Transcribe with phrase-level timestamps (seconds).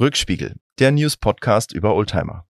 [0.00, 2.44] Rückspiegel, der News-Podcast über Oldtimer.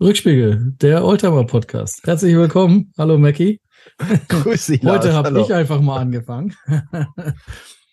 [0.00, 2.00] Rückspiegel, der Oldtimer-Podcast.
[2.04, 2.92] Herzlich willkommen.
[2.98, 3.60] Hallo Mackie.
[4.28, 4.82] Grüß dich.
[4.82, 6.54] Heute habe ich einfach mal angefangen.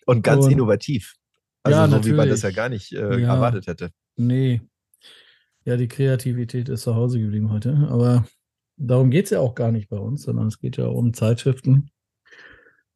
[0.06, 1.14] Und ganz Und, innovativ.
[1.62, 2.12] Also ja, so natürlich.
[2.12, 3.34] wie man das ja gar nicht äh, Ja.
[3.34, 3.90] erwartet hätte.
[4.16, 4.60] Nee.
[5.64, 7.86] Ja, die Kreativität ist zu Hause geblieben heute.
[7.90, 8.26] Aber
[8.76, 11.90] darum geht es ja auch gar nicht bei uns, sondern es geht ja um Zeitschriften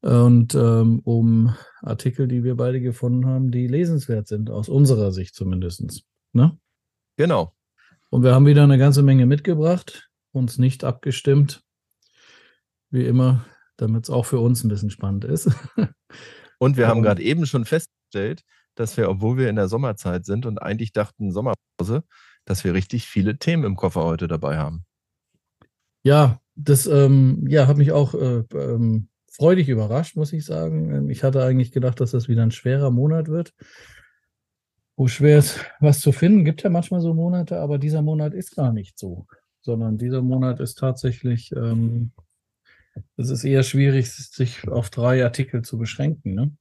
[0.04, 5.34] und ähm, um Artikel, die wir beide gefunden haben, die lesenswert sind, aus unserer Sicht
[5.34, 6.04] zumindest.
[6.34, 6.58] Ne?
[7.16, 7.54] Genau.
[8.10, 11.62] Und wir haben wieder eine ganze Menge mitgebracht, uns nicht abgestimmt,
[12.90, 13.46] wie immer,
[13.78, 15.50] damit es auch für uns ein bisschen spannend ist.
[16.58, 17.04] Und wir haben Ähm.
[17.04, 18.42] gerade eben schon festgestellt,
[18.74, 22.04] dass wir, obwohl wir in der Sommerzeit sind und eigentlich dachten Sommerpause,
[22.44, 24.84] dass wir richtig viele Themen im Koffer heute dabei haben.
[26.02, 30.94] Ja, das ähm, ja, hat mich auch äh, ähm, freudig überrascht, muss ich sagen.
[30.94, 33.52] Ähm, Ich hatte eigentlich gedacht, dass das wieder ein schwerer Monat wird,
[34.96, 36.44] wo schwer ist, was zu finden.
[36.44, 39.26] Gibt ja manchmal so Monate, aber dieser Monat ist gar nicht so,
[39.60, 42.12] sondern dieser Monat ist tatsächlich, ähm,
[43.16, 46.52] es ist eher schwierig, sich auf drei Artikel zu beschränken, ne?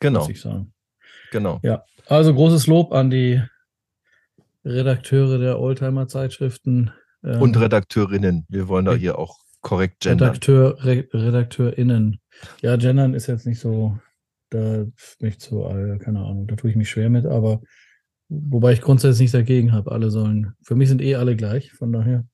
[0.00, 0.72] Genau, muss ich sagen.
[1.30, 1.60] genau.
[1.62, 3.42] Ja, also großes Lob an die
[4.64, 6.90] Redakteure der Oldtimer-Zeitschriften.
[7.24, 8.44] ähm, Und Redakteurinnen.
[8.48, 10.28] Wir wollen da hier auch korrekt gendern.
[10.28, 12.20] Redakteur, Re RedakteurInnen.
[12.62, 13.98] Ja, gendern ist jetzt nicht so,
[14.50, 14.86] da
[15.20, 17.60] nicht so, äh, keine Ahnung, da tue ich mich schwer mit, aber
[18.28, 19.92] wobei ich grundsätzlich nichts dagegen habe.
[19.92, 22.26] Alle sollen, für mich sind eh alle gleich, von daher.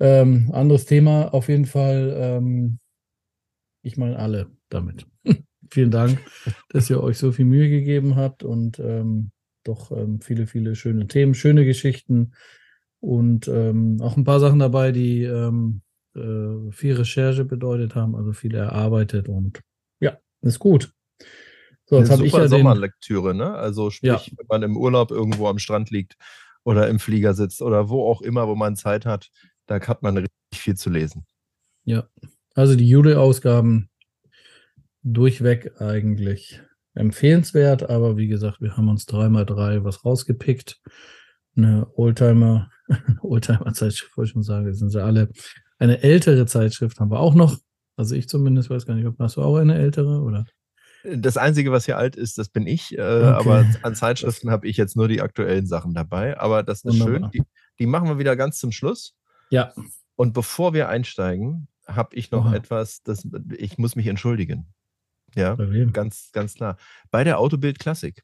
[0.00, 2.78] Ähm, anderes Thema, auf jeden Fall, ähm,
[3.82, 5.06] ich meine alle damit.
[5.70, 6.18] Vielen Dank,
[6.70, 9.30] dass ihr euch so viel Mühe gegeben habt und ähm,
[9.64, 12.32] doch ähm, viele, viele schöne Themen, schöne Geschichten
[13.00, 15.82] und ähm, auch ein paar Sachen dabei, die ähm,
[16.14, 19.60] äh, viel Recherche bedeutet haben, also viel erarbeitet und
[20.00, 20.92] ja, ist gut.
[21.86, 23.54] So, jetzt Eine habe ich super ja den, Sommerlektüre, ne?
[23.54, 24.32] Also sprich, Ja.
[24.38, 26.16] wenn man im Urlaub irgendwo am Strand liegt
[26.64, 29.28] oder im Flieger sitzt oder wo auch immer, wo man Zeit hat,
[29.66, 31.26] da hat man richtig viel zu lesen.
[31.84, 32.08] ja,
[32.54, 33.88] also die Jule-Ausgaben
[35.02, 36.60] durchweg eigentlich
[36.94, 40.80] empfehlenswert, aber wie gesagt, wir haben uns dreimal drei was rausgepickt.
[41.56, 42.70] Eine Oldtimer,
[43.22, 45.30] Oldtimer-Zeitschrift, wollte ich schon sagen, das sind sie alle.
[45.82, 47.58] Eine ältere Zeitschrift haben wir auch noch.
[47.96, 50.46] Also ich zumindest weiß gar nicht, ob hast du auch eine ältere oder?
[51.02, 52.96] Das Einzige, was hier alt ist, das bin ich.
[52.96, 56.38] Äh, Aber an Zeitschriften habe ich jetzt nur die aktuellen Sachen dabei.
[56.38, 57.30] Aber das ist Wunderbar.
[57.32, 57.42] schön.
[57.42, 57.42] Die,
[57.80, 59.16] die machen wir wieder ganz zum Schluss.
[59.50, 59.72] Ja,
[60.14, 62.54] Und bevor wir einsteigen, habe ich noch Oha.
[62.54, 63.26] etwas, das
[63.58, 64.72] ich muss mich entschuldigen.
[65.34, 65.56] Ja,
[65.92, 66.76] ganz, ganz klar.
[67.10, 68.22] Bei der Autobild Klassik.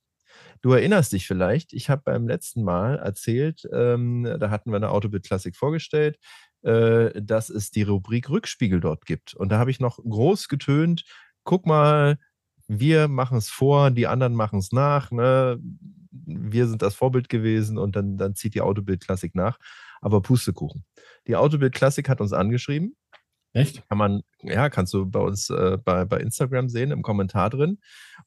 [0.63, 4.91] Du erinnerst dich vielleicht, ich habe beim letzten Mal erzählt, ähm, da hatten wir eine
[4.91, 6.19] Autobild Klassik vorgestellt,
[6.63, 9.35] äh, dass es die Rubrik Rückspiegel dort gibt.
[9.35, 11.05] Und da habe ich noch groß getönt,
[11.45, 12.19] guck mal,
[12.67, 15.11] wir machen es vor, die anderen machen es nach.
[15.11, 15.59] Ne?
[16.11, 19.59] Wir sind das Vorbild gewesen und dann, dann zieht die Autobild Klassik nach.
[20.01, 20.85] Aber Pustekuchen.
[21.27, 22.95] Die Autobild Klassik hat uns angeschrieben
[23.53, 23.89] Echt?
[23.89, 27.79] kann man, ja, kannst du bei uns äh, bei, bei Instagram sehen, im Kommentar drin,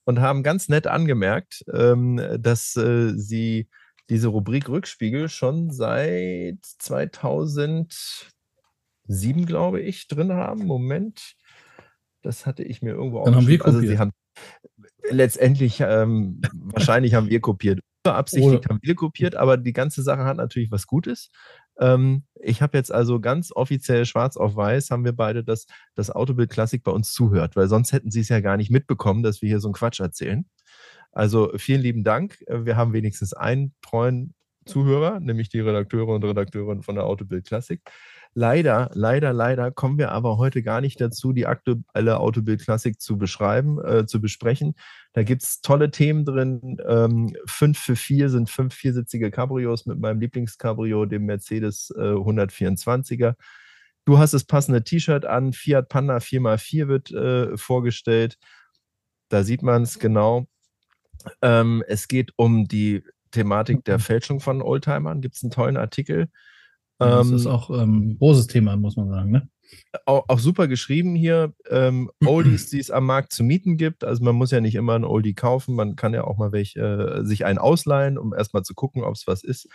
[0.04, 3.70] und haben ganz nett angemerkt, ähm, dass äh, sie
[4.12, 10.66] diese Rubrik Rückspiegel schon seit 2007, glaube ich, drin haben.
[10.66, 11.36] Moment,
[12.22, 13.66] das hatte ich mir irgendwo Dann haben wir aufgeschrieben.
[13.66, 14.00] Also sie kopiert.
[14.00, 14.12] haben
[15.10, 17.80] letztendlich, ähm, wahrscheinlich haben wir kopiert.
[18.04, 21.30] Beabsichtigt haben wir kopiert, aber die ganze Sache hat natürlich was Gutes.
[21.80, 26.10] Ähm, ich habe jetzt also ganz offiziell schwarz auf weiß, haben wir beide, dass das
[26.10, 29.42] Autobild Klassik bei uns zuhört, weil sonst hätten sie es ja gar nicht mitbekommen, dass
[29.42, 30.46] wir hier so einen Quatsch erzählen.
[31.12, 32.44] Also vielen lieben Dank.
[32.48, 34.34] Wir haben wenigstens einen treuen
[34.66, 37.82] Zuhörer, nämlich die Redakteure und Redakteurinnen von der Autobild Klassik.
[38.34, 43.18] Leider, leider, leider kommen wir aber heute gar nicht dazu, die aktuelle Autobild Klassik zu
[43.18, 44.76] beschreiben, äh, zu besprechen.
[45.12, 46.78] Da gibt es tolle Themen drin.
[46.88, 53.36] Ähm, fünf für vier sind fünf viersitzige Cabrios mit meinem Lieblingscabrio, dem Mercedes äh, 124er.
[54.06, 55.52] Du hast das passende T-Shirt an.
[55.52, 58.38] Fiat Panda 4x4 wird äh, vorgestellt.
[59.28, 60.48] Da sieht man es genau.
[61.42, 65.22] Ähm, es geht um die Thematik der Fälschung von Oldtimern.
[65.22, 66.28] Gibt es einen tollen Artikel.
[67.00, 69.32] Ja, das Ähm, ist auch ähm, ein großes Thema, muss man sagen.
[69.32, 69.50] Ne?
[70.06, 71.54] auch, auch super geschrieben hier.
[71.70, 74.04] Ähm, Oldies, die es am Markt zu mieten gibt.
[74.04, 76.82] Also man muss ja nicht immer ein Oldie kaufen, man kann ja auch mal welche,
[76.82, 79.68] äh, sich einen ausleihen, um erstmal zu gucken, ob es was ist.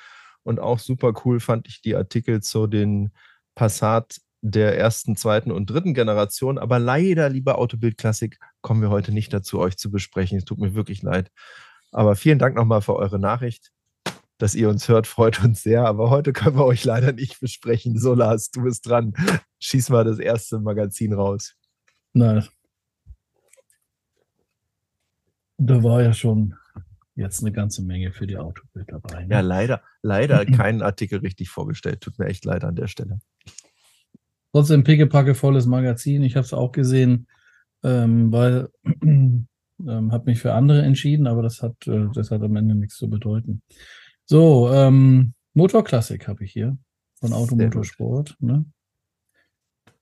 [0.42, 3.10] Und auch super cool fand ich die Artikel zu den
[3.54, 4.18] Passat
[4.50, 6.58] der ersten, zweiten und dritten Generation.
[6.58, 10.38] Aber leider, lieber Autobild Klassik, kommen wir heute nicht dazu, euch zu besprechen.
[10.38, 11.30] Es tut mir wirklich leid.
[11.90, 13.72] Aber vielen Dank nochmal für eure Nachricht.
[14.38, 15.86] Dass ihr uns hört, freut uns sehr.
[15.86, 17.98] Aber heute können wir euch leider nicht besprechen.
[17.98, 19.14] So, Lars, du bist dran.
[19.58, 21.54] Schieß mal das erste Magazin raus.
[22.12, 22.46] Nein.
[25.58, 26.54] Da war ja schon
[27.14, 29.24] jetzt eine ganze Menge für die Autobild dabei.
[29.24, 29.34] Ne?
[29.34, 32.02] Ja, leider, leider keinen Artikel richtig vorgestellt.
[32.02, 33.20] Tut mir echt leid an der Stelle.
[34.56, 36.22] Trotzdem pickepacke volles Magazin.
[36.22, 37.26] Ich habe es auch gesehen,
[37.82, 38.70] ähm, weil
[39.02, 39.48] ähm,
[39.78, 43.10] habe mich für andere entschieden, aber das hat, äh, das hat am Ende nichts zu
[43.10, 43.60] bedeuten.
[44.24, 46.78] So, ähm, Motorklassik habe ich hier
[47.16, 48.36] von Automotorsport.
[48.40, 48.64] Ne?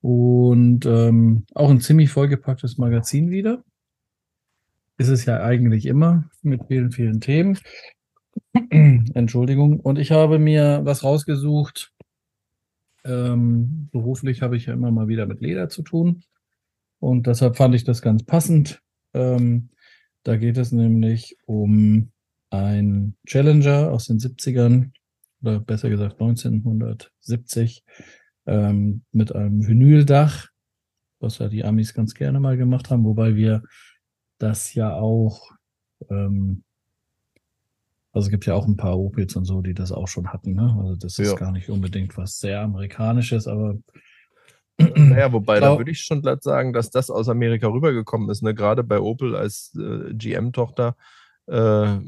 [0.01, 3.65] Und ähm, auch ein ziemlich vollgepacktes Magazin wieder
[4.99, 7.59] ist es ja eigentlich immer mit vielen, vielen Themen.
[8.71, 9.81] Entschuldigung.
[9.81, 11.93] Und ich habe mir was rausgesucht.
[13.05, 16.23] Ähm, beruflich habe ich ja immer mal wieder mit Leder zu tun.
[17.01, 18.81] Und deshalb fand ich das ganz passend.
[19.13, 19.71] Ähm,
[20.23, 22.11] da geht es nämlich um
[22.51, 24.93] ein Challenger aus den 70ern
[25.43, 27.85] oder besser gesagt 1970
[28.47, 30.49] ähm, mit einem Vinyldach,
[31.21, 33.63] was ja die Amis ganz gerne mal gemacht haben, wobei wir
[34.39, 35.53] das ja auch,
[36.11, 36.65] ähm,
[38.15, 40.55] also es gibt ja auch ein paar Opels und so, die das auch schon hatten.
[40.55, 40.77] Ne?
[40.81, 41.35] Also das ist ja.
[41.35, 43.77] gar nicht unbedingt was sehr Amerikanisches, aber
[44.79, 48.55] naja, wobei, da würde ich schon glatt sagen, dass das aus Amerika rübergekommen ist, ne?
[48.55, 50.97] Gerade bei Opel als äh, GM-Tochter.
[51.47, 51.99] Äh,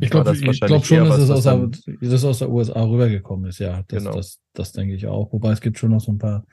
[0.00, 1.70] ich glaube glaub schon, dass es aus, der,
[2.00, 3.82] das aus der USA rübergekommen ist, ja.
[3.88, 4.16] Das, genau.
[4.16, 5.32] das, das denke ich auch.
[5.32, 6.44] Wobei es gibt schon noch so ein paar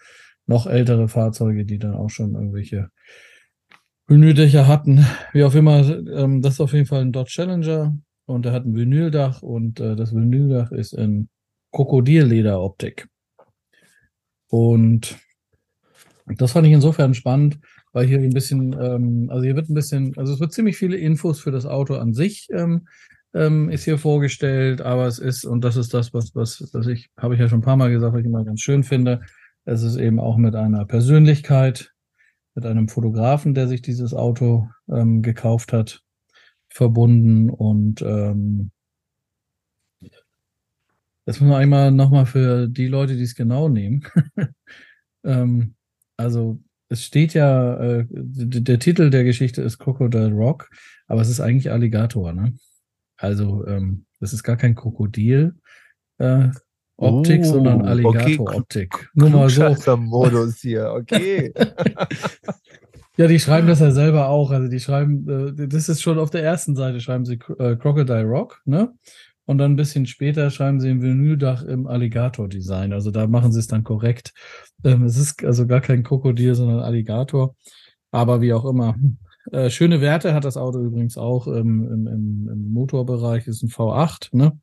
[0.48, 2.90] noch ältere Fahrzeuge, die dann auch schon irgendwelche
[4.08, 5.06] Vinyldächer hatten.
[5.34, 7.96] Wie auch immer, ähm, das ist auf jeden Fall ein Dodge Challenger
[8.26, 11.30] und er hat ein Vinyldach und äh, das Vinyldach ist in
[11.72, 13.08] Krokodillederoptik.
[14.48, 15.18] Und
[16.26, 17.60] das fand ich insofern spannend,
[17.94, 20.98] weil hier ein bisschen, ähm, also hier wird ein bisschen, also es wird ziemlich viele
[20.98, 22.88] Infos für das Auto an sich ähm,
[23.34, 27.10] ähm, ist hier vorgestellt, aber es ist, und das ist das, was, was, was ich,
[27.18, 29.22] habe ich ja schon ein paar Mal gesagt, was ich immer ganz schön finde,
[29.66, 31.94] es ist eben auch mit einer Persönlichkeit
[32.56, 36.04] mit einem Fotografen, der sich dieses Auto ähm, gekauft hat,
[36.72, 37.50] verbunden.
[37.50, 38.72] Und ähm,
[41.26, 44.04] das muss man einmal nochmal für die Leute, die es genau nehmen.
[45.24, 45.76] ähm,
[46.18, 46.60] also
[46.90, 50.70] es steht ja, äh, der Titel der Geschichte ist Crocodile Rock,
[51.08, 52.56] aber es ist eigentlich Alligator, ne?
[53.18, 55.56] Also ähm, das ist gar kein Krokodil,
[56.18, 56.50] äh,
[56.98, 58.94] Optik, oh, sondern Alligator-Optik.
[58.94, 59.08] Okay.
[59.14, 59.98] Nur mal so.
[59.98, 61.54] Modus hier, okay.
[63.22, 64.52] Ja, die schreiben das ja selber auch.
[64.52, 68.24] Also die schreiben, äh, das ist schon auf der ersten Seite, schreiben sie äh, Crocodile
[68.24, 68.94] Rock, ne?
[69.46, 72.94] Und dann ein bisschen später schreiben sie im Vinyldach im Alligator-Design.
[72.94, 74.34] Also da machen sie es dann korrekt.
[74.84, 77.56] Ähm, es ist also gar kein Krokodil, sondern Alligator.
[78.12, 78.96] Aber wie auch immer.
[79.52, 83.48] Äh, schöne Werte hat das Auto übrigens auch im, im, im Motorbereich.
[83.48, 84.60] Ist ein V8, ne?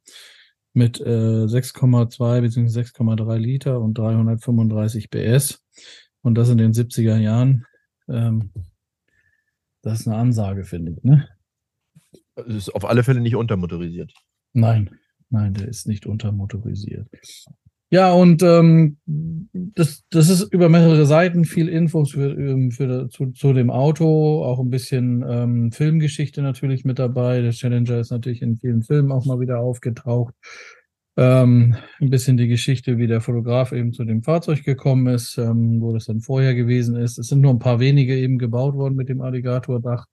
[0.72, 2.80] mit äh, 6,2 bzw.
[2.80, 5.60] 6,3 Liter und 335 PS.
[6.22, 7.66] Und das in den 70er Jahren.
[8.08, 8.50] Ähm,
[9.82, 11.04] das ist eine Ansage, finde ich.
[11.04, 11.28] Ne?
[12.34, 14.12] Es ist auf alle Fälle nicht untermotorisiert.
[14.52, 14.90] Nein,
[15.30, 17.08] nein, der ist nicht untermotorisiert.
[17.90, 23.30] Ja, und ähm, das, das ist über mehrere Seiten viel Infos für, ähm, für, zu,
[23.30, 27.40] zu dem Auto, auch ein bisschen ähm, Filmgeschichte natürlich mit dabei.
[27.40, 30.34] Der Challenger ist natürlich in vielen Filmen auch mal wieder aufgetaucht.
[31.20, 35.80] Ähm, ein bisschen die Geschichte, wie der Fotograf eben zu dem Fahrzeug gekommen ist, ähm,
[35.80, 37.18] wo das dann vorher gewesen ist.
[37.18, 40.06] Es sind nur ein paar wenige eben gebaut worden mit dem Alligator-Dach.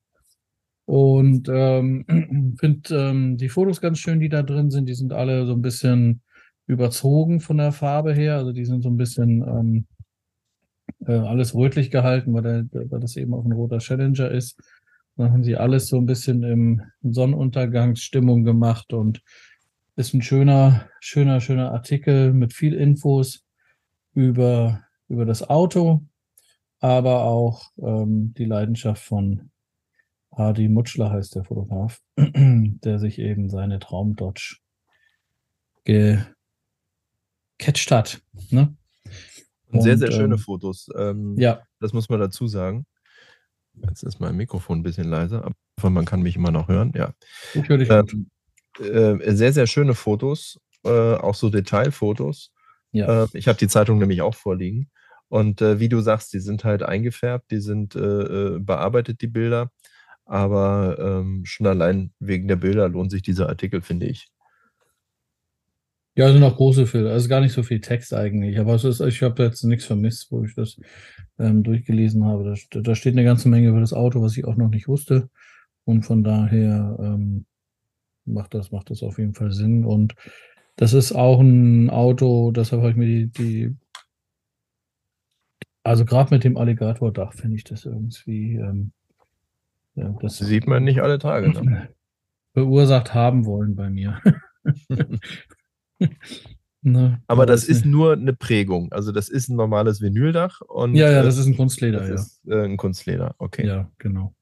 [0.86, 4.89] Und ähm, finde ähm, die Fotos ganz schön, die da drin sind.
[4.89, 6.24] Die sind alle so ein bisschen
[6.65, 8.38] überzogen von der Farbe her.
[8.38, 9.86] Also die sind so ein bisschen ähm,
[11.06, 14.60] äh, alles rötlich gehalten, weil, der, weil das eben auch ein roter Challenger ist.
[15.18, 19.22] Dann haben sie alles so ein bisschen im Sonnenuntergangsstimmung gemacht und
[19.96, 23.46] ist ein schöner, schöner, schöner Artikel mit viel Infos
[24.14, 26.04] über, über das Auto,
[26.80, 29.52] aber auch ähm, die Leidenschaft von
[30.36, 34.58] Hardy Mutschler heißt der Fotograf, der sich eben seine Traum Dodge
[35.86, 36.20] ge
[37.58, 38.22] catcht hat.
[38.50, 38.75] Ne?
[39.72, 40.90] Und, sehr, sehr schöne ähm, Fotos.
[40.98, 41.62] Ähm, ja.
[41.80, 42.86] Das muss man dazu sagen.
[43.74, 45.46] Jetzt ist mein Mikrofon ein bisschen leiser,
[45.78, 46.92] aber man kann mich immer noch hören.
[46.96, 47.14] Ja.
[47.54, 48.30] Ich höre dich ähm,
[48.79, 52.51] äh, sehr, sehr schöne Fotos, äh, auch so Detailfotos.
[52.91, 53.24] Ja.
[53.24, 54.89] Äh, ich habe die Zeitung nämlich auch vorliegen.
[55.27, 59.27] Und äh, wie du sagst, die sind halt eingefärbt, die sind äh, äh, bearbeitet, die
[59.27, 59.72] Bilder.
[60.25, 64.27] Aber ähm, schon allein wegen der Bilder lohnt sich dieser Artikel, finde ich.
[66.17, 67.12] Ja, sind auch große Filme.
[67.12, 68.58] Also gar nicht so viel Text eigentlich.
[68.58, 70.77] Aber ist, ich habe jetzt nichts vermisst, wo ich das
[71.38, 72.55] ähm, durchgelesen habe.
[72.72, 75.29] Da, da, steht eine ganze Menge über das Auto, was ich auch noch nicht wusste.
[75.84, 77.46] Und von daher ähm,
[78.25, 79.86] macht das, macht das auf jeden Fall Sinn.
[79.86, 80.15] Und
[80.75, 83.75] das ist auch ein Auto, deshalb habe ich mir die, die
[85.84, 88.91] also gerade mit dem Alligator-Dach finde ich das irgendwie ähm,
[89.94, 91.50] Ja, das sieht man nicht alle Tage.
[91.50, 91.89] Ne?
[92.53, 94.20] Beursacht haben wollen bei mir.
[96.82, 97.91] ne, aber das ist nicht.
[97.91, 98.91] nur eine Prägung.
[98.91, 100.62] Also das ist ein normales Vinyldach.
[100.62, 102.00] Und, ja, ja, das ist ein Kunstleder.
[102.00, 102.15] Das ja.
[102.15, 103.67] ist äh, ein Kunstleder, okay.
[103.67, 104.34] Ja, genau.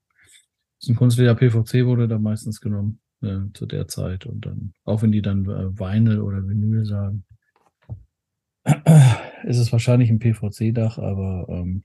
[0.79, 4.25] Das ist ein Kunstleder PVC wurde da meistens genommen äh, zu der Zeit.
[4.25, 7.25] Und dann, auch wenn die dann äh, Vinyl oder Vinyl sagen,
[9.43, 11.83] ist es wahrscheinlich ein PVC-Dach, aber ähm,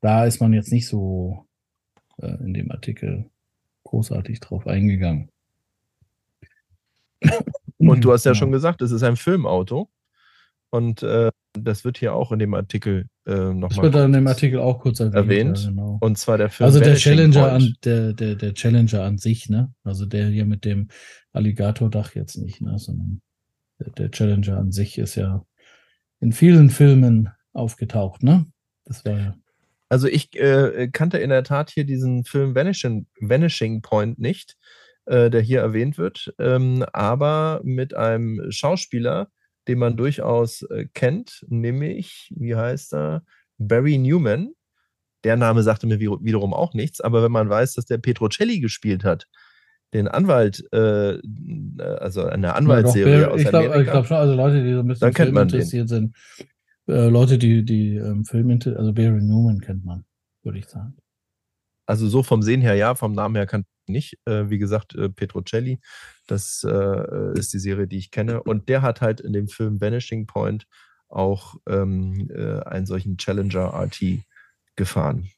[0.00, 1.46] da ist man jetzt nicht so
[2.18, 3.30] äh, in dem Artikel
[3.84, 5.30] großartig drauf eingegangen.
[7.78, 8.34] Und du hast ja, ja.
[8.34, 9.90] schon gesagt, es ist ein Filmauto.
[10.70, 13.68] Und äh, das wird hier auch in dem Artikel äh, nochmal.
[13.68, 15.16] Das wird in dem Artikel auch kurz erwähnt.
[15.16, 15.58] erwähnt.
[15.58, 15.98] Ja, genau.
[16.00, 16.66] Und zwar der Film.
[16.66, 19.72] Also der Challenger an der, der, der Challenger an sich, ne?
[19.84, 20.88] Also der hier mit dem
[21.32, 22.78] Alligatordach jetzt nicht, ne?
[22.78, 23.22] Sondern
[23.78, 25.44] der, der Challenger an sich ist ja
[26.20, 28.46] in vielen Filmen aufgetaucht, ne?
[28.84, 29.34] Das war ja.
[29.88, 34.56] Also ich äh, kannte in der Tat hier diesen Film Vanishing, Vanishing Point nicht,
[35.06, 39.28] äh, der hier erwähnt wird, ähm, aber mit einem Schauspieler,
[39.68, 43.22] den man durchaus äh, kennt, nämlich, wie heißt er,
[43.58, 44.52] Barry Newman.
[45.24, 49.04] Der Name sagte mir wiederum auch nichts, aber wenn man weiß, dass der Petrocelli gespielt
[49.04, 49.26] hat,
[49.94, 51.18] den Anwalt, äh,
[51.78, 53.80] also eine Anwaltsserie ja, aus ich glaub, Amerika.
[53.80, 56.12] Ich glaube schon, also Leute, die so ein bisschen Film interessiert den.
[56.12, 56.16] sind,
[56.88, 60.04] äh, Leute, die, die ähm, Film, also Barry Newman kennt man,
[60.42, 60.96] würde ich sagen.
[61.86, 64.18] Also so vom Sehen her ja, vom Namen her kann nicht.
[64.24, 65.80] Äh, wie gesagt, äh, Petrocelli,
[66.26, 68.42] das äh, ist die Serie, die ich kenne.
[68.42, 70.66] Und der hat halt in dem Film Vanishing Point
[71.08, 74.24] auch ähm, äh, einen solchen Challenger RT
[74.76, 75.30] gefahren.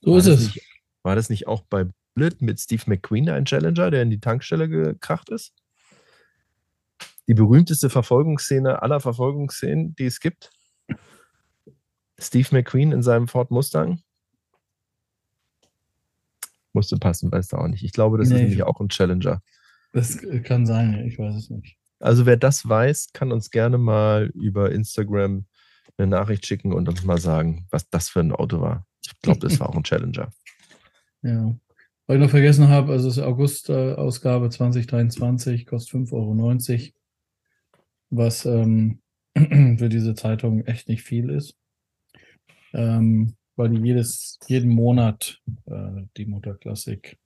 [0.00, 0.54] So war ist es.
[0.54, 0.62] Nicht,
[1.02, 4.68] war das nicht auch bei Bullet mit Steve McQueen ein Challenger, der in die Tankstelle
[4.68, 5.52] gekracht ist?
[7.26, 10.50] Die berühmteste Verfolgungsszene aller Verfolgungsszenen, die es gibt.
[12.18, 14.00] Steve McQueen in seinem Ford Mustang.
[16.74, 17.84] Musste passen, weißt du auch nicht.
[17.84, 19.40] Ich glaube, das nee, ist nämlich auch ein Challenger.
[19.92, 21.76] Das kann sein, ich weiß es nicht.
[22.00, 25.46] Also wer das weiß, kann uns gerne mal über Instagram
[25.96, 28.86] eine Nachricht schicken und uns mal sagen, was das für ein Auto war.
[29.02, 30.30] Ich glaube, das war auch ein Challenger.
[31.26, 31.56] Ja.
[32.06, 36.92] Was ich noch vergessen habe, also es ist August-Ausgabe 2023, kostet 5,90 Euro,
[38.10, 39.00] was ähm,
[39.34, 41.56] für diese Zeitung echt nicht viel ist.
[42.74, 47.18] Ähm, weil die jedes, jeden Monat äh, die Mutterklassik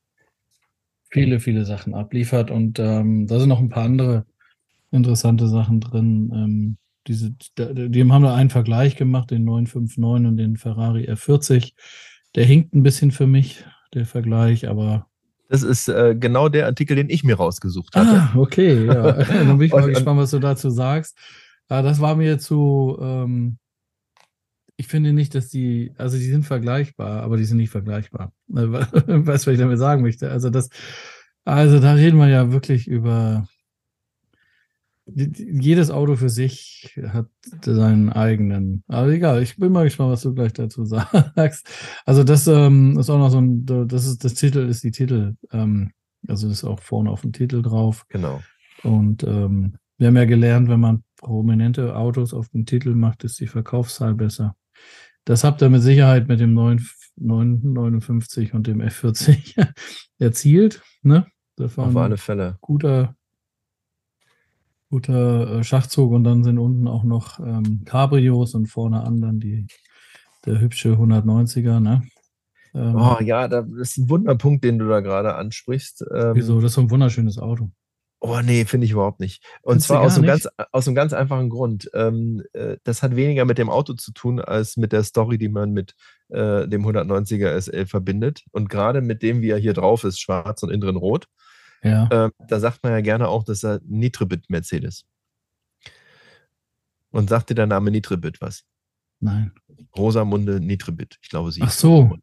[1.11, 2.51] viele, viele Sachen abliefert.
[2.51, 4.27] Und ähm, da sind noch ein paar andere
[4.91, 6.33] interessante Sachen drin.
[6.35, 11.73] Ähm, diese, die haben da einen Vergleich gemacht, den 959 und den Ferrari F40.
[12.35, 15.07] Der hinkt ein bisschen für mich, der Vergleich, aber.
[15.49, 18.31] Das ist äh, genau der Artikel, den ich mir rausgesucht hatte.
[18.31, 19.13] Ah, okay, ja.
[19.23, 21.17] Dann bin ich mal gespannt, was du dazu sagst.
[21.71, 23.57] Ja, das war mir zu, ähm,
[24.79, 28.33] ich finde nicht, dass die, also die sind vergleichbar, aber die sind nicht vergleichbar.
[28.47, 30.31] weißt du, was ich damit sagen möchte?
[30.31, 30.71] Also das,
[31.45, 33.49] also da reden wir ja wirklich über
[35.15, 37.27] jedes Auto für sich hat
[37.65, 38.85] seinen eigenen.
[38.87, 41.69] Aber egal, ich bin mal gespannt, was du gleich dazu sagst.
[42.05, 45.35] Also das ähm, ist auch noch so ein, das ist das Titel ist die Titel,
[45.51, 45.91] ähm,
[46.29, 48.05] also das ist auch vorne auf dem Titel drauf.
[48.11, 48.43] Genau.
[48.85, 53.41] Und ähm, wir haben ja gelernt, wenn man prominente Autos auf dem Titel macht, ist
[53.41, 54.55] die Verkaufszahl besser.
[55.25, 59.67] Das habt ihr mit Sicherheit mit dem 959 und dem F40
[60.19, 60.83] erzielt.
[61.03, 61.27] Ne?
[61.57, 62.57] Das war Auf alle Fälle.
[62.61, 63.17] Guter,
[64.91, 69.41] guter äh, Schachzug und dann sind unten auch noch ähm, Cabrios und vorne an dann
[69.41, 69.67] die,
[70.47, 71.81] der hübsche 190er.
[71.81, 72.03] Ne?
[72.75, 76.05] Ähm, oh ja, das ist ein Wunderpunkt, den du da gerade ansprichst.
[76.15, 76.61] Ähm, wieso?
[76.61, 77.71] Das ist so ein wunderschönes Auto.
[78.21, 79.45] Oh nee, finde ich überhaupt nicht.
[79.63, 81.89] Und Findest zwar aus einem, ganz, aus einem ganz einfachen Grund.
[81.95, 85.49] Ähm, äh, das hat weniger mit dem Auto zu tun, als mit der Story, die
[85.49, 85.95] man mit
[86.29, 88.45] äh, dem 190er SL verbindet.
[88.51, 91.27] Und gerade mit dem, wie er hier drauf ist, schwarz und innen drin rot.
[91.83, 92.27] Ja.
[92.27, 95.05] Äh, da sagt man ja gerne auch, dass er Nitribit Mercedes.
[97.11, 98.65] Und sagt dir der Name Nitribit was?
[99.21, 99.53] Nein.
[99.97, 101.19] Rosamunde Nitribit.
[101.23, 101.63] Ich glaube, sie.
[101.63, 102.17] Ach so.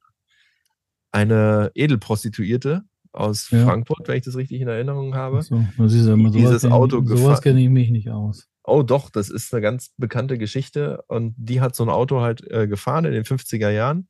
[1.12, 2.84] Eine Edelprostituierte,
[3.16, 3.66] aus ja.
[3.66, 5.42] Frankfurt, wenn ich das richtig in Erinnerung habe.
[5.42, 7.18] So, das ist ja immer sowas dieses Auto gefahren.
[7.18, 8.48] Sowas kenne ich mich nicht aus.
[8.64, 12.50] Oh doch, das ist eine ganz bekannte Geschichte und die hat so ein Auto halt
[12.50, 14.10] äh, gefahren in den 50er Jahren,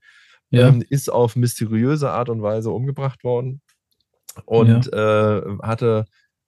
[0.50, 0.69] ja.
[0.69, 3.62] ähm, ist auf mysteriöse Art und Weise umgebracht worden
[4.45, 5.38] und ja.
[5.38, 6.05] äh, hatte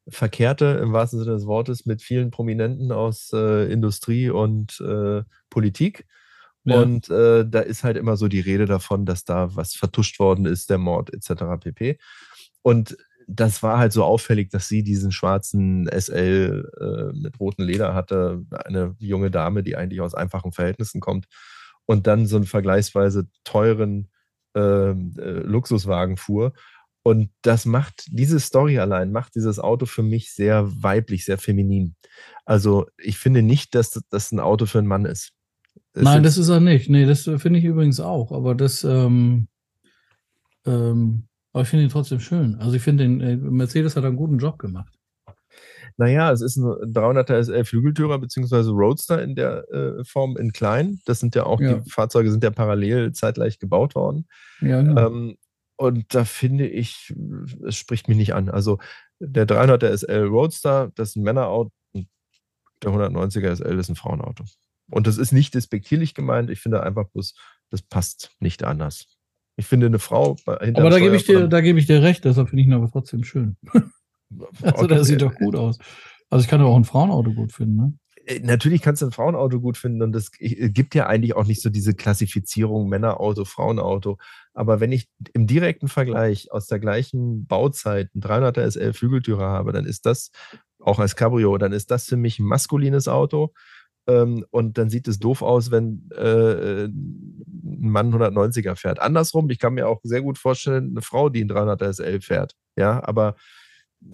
[0.09, 6.05] verkehrte im wahrsten Sinne des Wortes mit vielen Prominenten aus äh, Industrie und äh, Politik.
[6.63, 6.81] Ja.
[6.81, 10.45] Und äh, da ist halt immer so die Rede davon, dass da was vertuscht worden
[10.45, 11.43] ist, der Mord etc.
[11.59, 11.97] pp.
[12.61, 12.97] Und
[13.27, 18.43] das war halt so auffällig, dass sie diesen schwarzen SL äh, mit rotem Leder hatte,
[18.65, 21.27] eine junge Dame, die eigentlich aus einfachen Verhältnissen kommt
[21.85, 24.09] und dann so einen vergleichsweise teuren
[24.55, 26.53] ähm, äh, Luxuswagen fuhr.
[27.03, 31.95] Und das macht, diese Story allein macht dieses Auto für mich sehr weiblich, sehr feminin.
[32.45, 35.31] Also ich finde nicht, dass das ein Auto für einen Mann ist.
[35.93, 36.89] Es Nein, ist, das ist er nicht.
[36.89, 38.31] Nee, das finde ich übrigens auch.
[38.31, 39.47] Aber das, ähm,
[40.65, 41.26] ähm,
[41.57, 42.53] aber ich finde ihn trotzdem schön.
[42.59, 44.93] Also ich finde, den äh, Mercedes hat einen guten Job gemacht.
[45.97, 50.99] Naja, es ist ein 300er SL Flügeltürer beziehungsweise Roadster in der äh, Form in klein.
[51.05, 51.79] Das sind ja auch, ja.
[51.79, 54.27] die Fahrzeuge sind ja parallel zeitgleich gebaut worden.
[54.61, 55.07] Ja, genau.
[55.07, 55.37] Ähm,
[55.77, 57.11] und da finde ich,
[57.65, 58.49] es spricht mich nicht an.
[58.49, 58.77] Also
[59.17, 61.71] der 300er SL Roadster, das ist ein Männerauto.
[62.83, 64.43] Der 190er SL ist ein Frauenauto.
[64.91, 66.51] Und das ist nicht despektierlich gemeint.
[66.51, 67.33] Ich finde einfach bloß,
[67.71, 69.16] das passt nicht anders.
[69.57, 72.49] Ich finde eine Frau Aber da gebe ich dir, da gebe ich dir recht, deshalb
[72.49, 73.57] finde ich ihn aber trotzdem schön.
[74.61, 74.87] also okay.
[74.87, 75.79] der sieht doch gut aus.
[76.29, 77.93] Also ich kann ja auch ein Frauenauto gut finden, ne?
[78.27, 81.45] Äh, natürlich kannst du ein Frauenauto gut finden und es äh, gibt ja eigentlich auch
[81.45, 84.17] nicht so diese Klassifizierung Männerauto, Frauenauto.
[84.53, 89.71] Aber wenn ich im direkten Vergleich aus der gleichen Bauzeit ein 300er SL Flügeltürer habe,
[89.71, 90.31] dann ist das
[90.79, 93.53] auch als Cabrio, dann ist das für mich ein maskulines Auto.
[94.07, 98.99] Ähm, und dann sieht es doof aus, wenn äh, ein Mann 190er fährt.
[99.01, 102.53] Andersrum, ich kann mir auch sehr gut vorstellen, eine Frau, die ein 300er SL fährt.
[102.77, 103.35] Ja, aber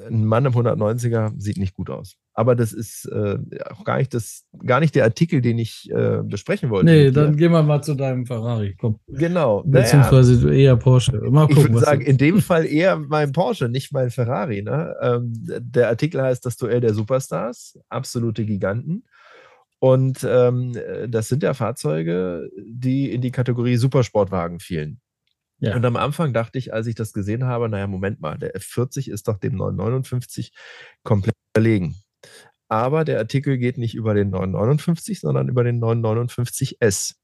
[0.09, 2.15] ein Mann im 190er sieht nicht gut aus.
[2.33, 3.38] Aber das ist äh,
[3.69, 6.85] auch gar nicht, das, gar nicht der Artikel, den ich äh, besprechen wollte.
[6.85, 8.75] Nee, dann gehen wir mal zu deinem Ferrari.
[8.79, 9.00] Komm.
[9.07, 9.62] Genau.
[9.65, 11.12] Beziehungsweise naja, eher Porsche.
[11.29, 14.63] Mal gucken, ich würde sagen, in dem Fall eher mein Porsche, nicht mein Ferrari.
[14.63, 14.95] Ne?
[15.01, 19.03] Ähm, der Artikel heißt Das Duell der Superstars, absolute Giganten.
[19.83, 20.77] Und ähm,
[21.09, 25.01] das sind ja Fahrzeuge, die in die Kategorie Supersportwagen fielen.
[25.59, 25.75] Ja.
[25.75, 29.11] Und am Anfang dachte ich, als ich das gesehen habe, naja, Moment mal, der F40
[29.11, 30.53] ist doch dem 959
[31.03, 31.97] komplett überlegen.
[32.69, 37.15] Aber der Artikel geht nicht über den 959, sondern über den 959S.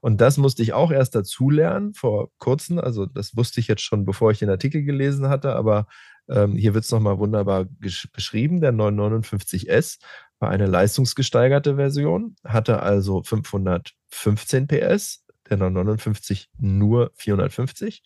[0.00, 2.78] Und das musste ich auch erst dazu lernen vor kurzem.
[2.78, 5.88] Also das wusste ich jetzt schon, bevor ich den Artikel gelesen hatte, aber
[6.28, 8.60] ähm, hier wird es nochmal wunderbar beschrieben.
[8.60, 9.98] Der 959S
[10.44, 18.02] war eine leistungsgesteigerte Version, hatte also 515 PS der 959 nur 450.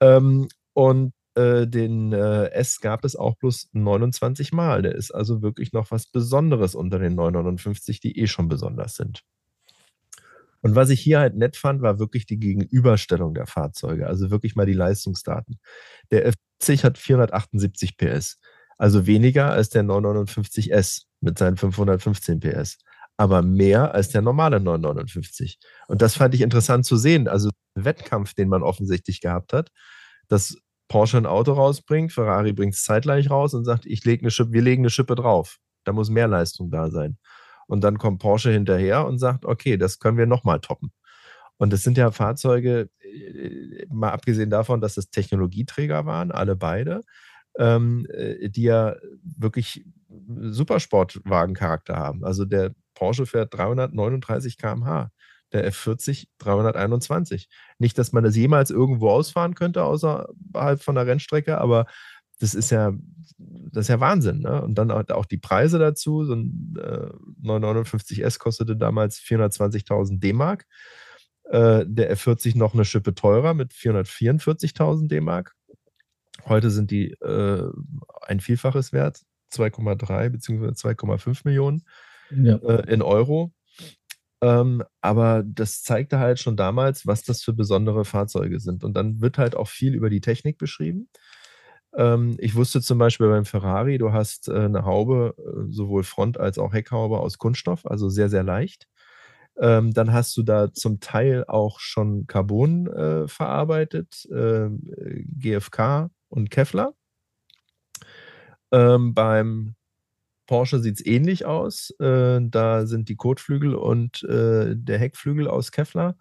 [0.00, 4.82] Ähm, und äh, den äh, S gab es auch bloß 29 Mal.
[4.82, 9.22] Der ist also wirklich noch was Besonderes unter den 959, die eh schon besonders sind.
[10.60, 14.56] Und was ich hier halt nett fand, war wirklich die Gegenüberstellung der Fahrzeuge, also wirklich
[14.56, 15.60] mal die Leistungsdaten.
[16.10, 18.40] Der F40 hat 478 PS,
[18.76, 22.78] also weniger als der 959S mit seinen 515 PS
[23.16, 25.58] aber mehr als der normale 959.
[25.88, 27.28] Und das fand ich interessant zu sehen.
[27.28, 29.70] Also Wettkampf, den man offensichtlich gehabt hat,
[30.28, 30.56] dass
[30.88, 34.52] Porsche ein Auto rausbringt, Ferrari bringt es zeitgleich raus und sagt, ich leg eine Schippe,
[34.52, 35.58] wir legen eine Schippe drauf.
[35.84, 37.18] Da muss mehr Leistung da sein.
[37.66, 40.92] Und dann kommt Porsche hinterher und sagt, okay, das können wir nochmal toppen.
[41.56, 47.02] Und das sind ja Fahrzeuge, äh, mal abgesehen davon, dass es Technologieträger waren, alle beide,
[47.58, 49.84] ähm, äh, die ja wirklich
[50.26, 52.24] Supersportwagen-Charakter haben.
[52.24, 55.10] Also der Porsche fährt 339 km/h,
[55.52, 57.48] der F40 321.
[57.78, 61.86] Nicht, dass man das jemals irgendwo ausfahren könnte, außerhalb von der Rennstrecke, aber
[62.40, 62.92] das ist ja,
[63.38, 64.40] das ist ja Wahnsinn.
[64.40, 64.62] Ne?
[64.62, 66.24] Und dann auch die Preise dazu.
[66.24, 70.66] So ein äh, 959S kostete damals 420.000 D-Mark.
[71.44, 75.54] Äh, der F40 noch eine Schippe teurer mit 444.000 D-Mark.
[76.46, 77.70] Heute sind die äh,
[78.22, 79.20] ein Vielfaches wert,
[79.54, 80.66] 2,3 bzw.
[80.68, 81.84] 2,5 Millionen
[82.30, 82.56] ja.
[82.56, 83.52] äh, in Euro.
[84.42, 88.84] Ähm, aber das zeigte halt schon damals, was das für besondere Fahrzeuge sind.
[88.84, 91.08] Und dann wird halt auch viel über die Technik beschrieben.
[91.96, 96.38] Ähm, ich wusste zum Beispiel beim Ferrari, du hast äh, eine Haube, äh, sowohl Front-
[96.38, 98.86] als auch Heckhaube aus Kunststoff, also sehr, sehr leicht.
[99.56, 104.68] Ähm, dann hast du da zum Teil auch schon Carbon äh, verarbeitet, äh,
[105.38, 106.94] GFK und Kevlar.
[108.72, 109.76] Ähm, beim
[110.46, 111.90] Porsche sieht es ähnlich aus.
[112.00, 116.16] Äh, da sind die Kotflügel und äh, der Heckflügel aus Kevlar.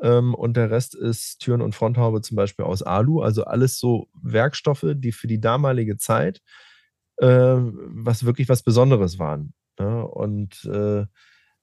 [0.00, 3.22] Ähm, und der Rest ist Türen und Fronthaube zum Beispiel aus Alu.
[3.22, 6.40] Also alles so Werkstoffe, die für die damalige Zeit
[7.18, 9.54] äh, was wirklich was Besonderes waren.
[9.78, 10.06] Ne?
[10.06, 11.06] Und äh,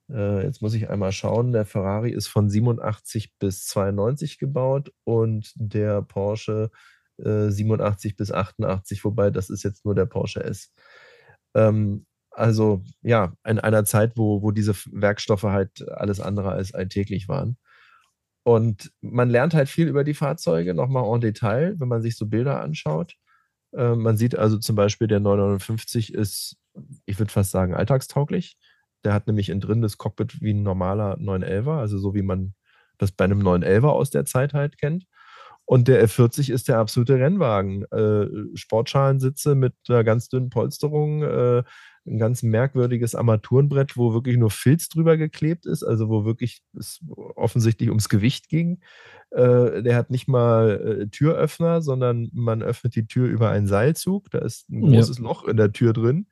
[0.10, 1.52] äh, jetzt muss ich einmal schauen.
[1.52, 6.72] Der Ferrari ist von 87 bis 92 gebaut und der Porsche
[7.24, 10.72] 87 äh, bis 88, wobei das ist jetzt nur der Porsche S.
[11.56, 17.28] Ähm, also ja, in einer Zeit, wo, wo diese Werkstoffe halt alles andere als alltäglich
[17.28, 17.58] waren.
[18.44, 22.26] Und man lernt halt viel über die Fahrzeuge, nochmal en Detail, wenn man sich so
[22.28, 23.16] Bilder anschaut.
[23.74, 26.58] Äh, man sieht also zum Beispiel, der 959 ist,
[27.06, 28.58] ich würde fast sagen, alltagstauglich.
[29.04, 32.54] Der hat nämlich innen drin das Cockpit wie ein normaler 911er, also so wie man
[32.98, 35.06] das bei einem 911er aus der Zeit halt kennt.
[35.70, 37.84] Und der F40 ist der absolute Rennwagen.
[37.92, 41.62] Äh, Sportschalensitze mit einer ganz dünnen Polsterung, äh,
[42.08, 47.02] ein ganz merkwürdiges Armaturenbrett, wo wirklich nur Filz drüber geklebt ist, also wo wirklich es
[47.36, 48.80] offensichtlich ums Gewicht ging.
[49.30, 54.32] Äh, der hat nicht mal äh, Türöffner, sondern man öffnet die Tür über einen Seilzug.
[54.32, 55.24] Da ist ein großes ja.
[55.24, 56.26] Loch in der Tür drin.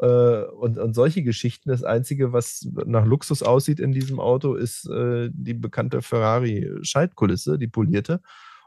[0.00, 1.70] Äh, und, und solche Geschichten.
[1.70, 7.66] Das Einzige, was nach Luxus aussieht in diesem Auto, ist äh, die bekannte Ferrari-Schaltkulisse, die
[7.66, 8.20] polierte.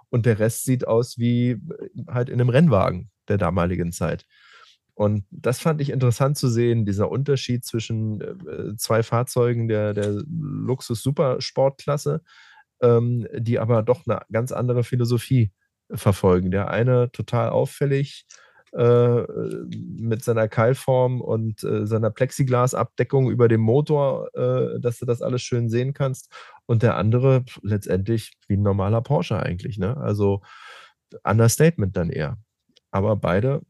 [0.10, 1.60] Und der Rest sieht aus wie äh,
[2.08, 4.26] halt in einem Rennwagen der damaligen Zeit.
[4.93, 10.22] Und das fand ich interessant zu sehen, dieser Unterschied zwischen äh, zwei Fahrzeugen der, der
[10.28, 12.22] Luxus-Supersportklasse,
[12.82, 15.54] ähm, die aber doch eine ganz andere Philosophie
[15.89, 16.52] verfolgen.
[16.52, 18.26] Der eine total auffällig,
[18.72, 19.24] äh,
[19.72, 25.41] mit seiner Keilform und äh, seiner Plexiglasabdeckung über dem Motor, äh, dass du das alles
[25.41, 26.32] schön sehen kannst.
[26.69, 29.79] Und der andere letztendlich wie ein normaler Porsche eigentlich.
[29.79, 29.97] Ne?
[29.97, 30.43] Also
[31.23, 32.38] Understatement dann eher.
[32.91, 33.63] Aber beide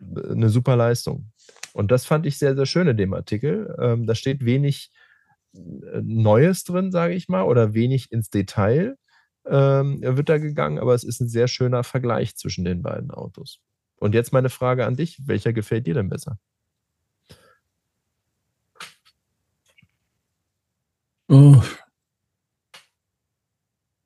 [0.00, 1.32] äh, eine super Leistung.
[1.72, 3.74] Und das fand ich sehr, sehr schön in dem Artikel.
[3.80, 4.92] Ähm, da steht wenig
[5.52, 8.96] äh, Neues drin, sage ich mal, oder wenig ins Detail
[9.44, 13.58] ähm, wird da gegangen, aber es ist ein sehr schöner Vergleich zwischen den beiden Autos.
[13.96, 16.38] Und jetzt meine Frage an dich: Welcher gefällt dir denn besser?
[21.28, 21.60] Oh.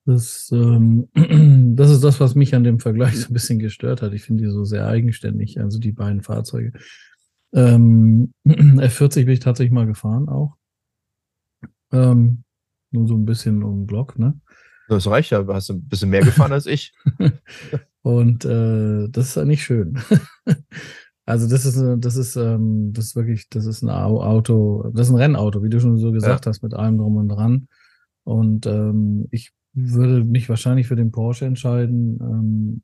[0.07, 1.09] Das, ähm,
[1.77, 4.13] das ist das, was mich an dem Vergleich so ein bisschen gestört hat.
[4.13, 6.73] Ich finde die so sehr eigenständig, also die beiden Fahrzeuge.
[7.53, 10.57] Ähm, F40 bin ich tatsächlich mal gefahren auch.
[11.93, 12.45] Ähm,
[12.93, 14.39] nur so ein bisschen um den Block, ne?
[14.89, 16.93] Das reicht ja, hast du ein bisschen mehr gefahren als ich.
[18.03, 20.01] Und äh, das ist ja nicht schön.
[21.27, 25.13] also das ist, das ist, ähm, das ist wirklich, das ist ein Auto, das ist
[25.13, 26.49] ein Rennauto, wie du schon so gesagt ja.
[26.49, 27.69] hast, mit allem drum und dran.
[28.25, 32.83] Und ähm, ich würde mich wahrscheinlich für den Porsche entscheiden, ähm,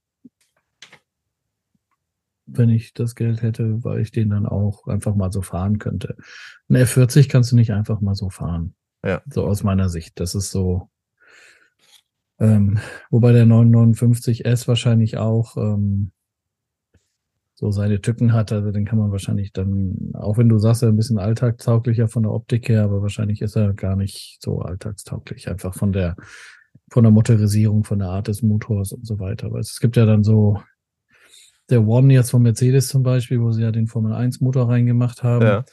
[2.47, 6.17] wenn ich das Geld hätte, weil ich den dann auch einfach mal so fahren könnte.
[6.69, 8.75] Ein F40 kannst du nicht einfach mal so fahren.
[9.05, 9.23] Ja.
[9.29, 10.19] So aus meiner Sicht.
[10.21, 10.89] Das ist so,
[12.39, 12.79] ähm,
[13.11, 16.13] wobei der 959S wahrscheinlich auch ähm,
[17.55, 18.53] so seine Tücken hat.
[18.53, 22.23] Also den kann man wahrscheinlich dann, auch wenn du sagst, er ein bisschen alltagstauglicher von
[22.23, 25.49] der Optik her, aber wahrscheinlich ist er gar nicht so alltagstauglich.
[25.49, 26.17] Einfach von der,
[26.91, 29.47] von der Motorisierung, von der Art des Motors und so weiter.
[29.47, 30.63] Aber es gibt ja dann so
[31.69, 35.23] der One jetzt von Mercedes zum Beispiel, wo sie ja den Formel 1 Motor reingemacht
[35.23, 35.45] haben.
[35.45, 35.65] Ja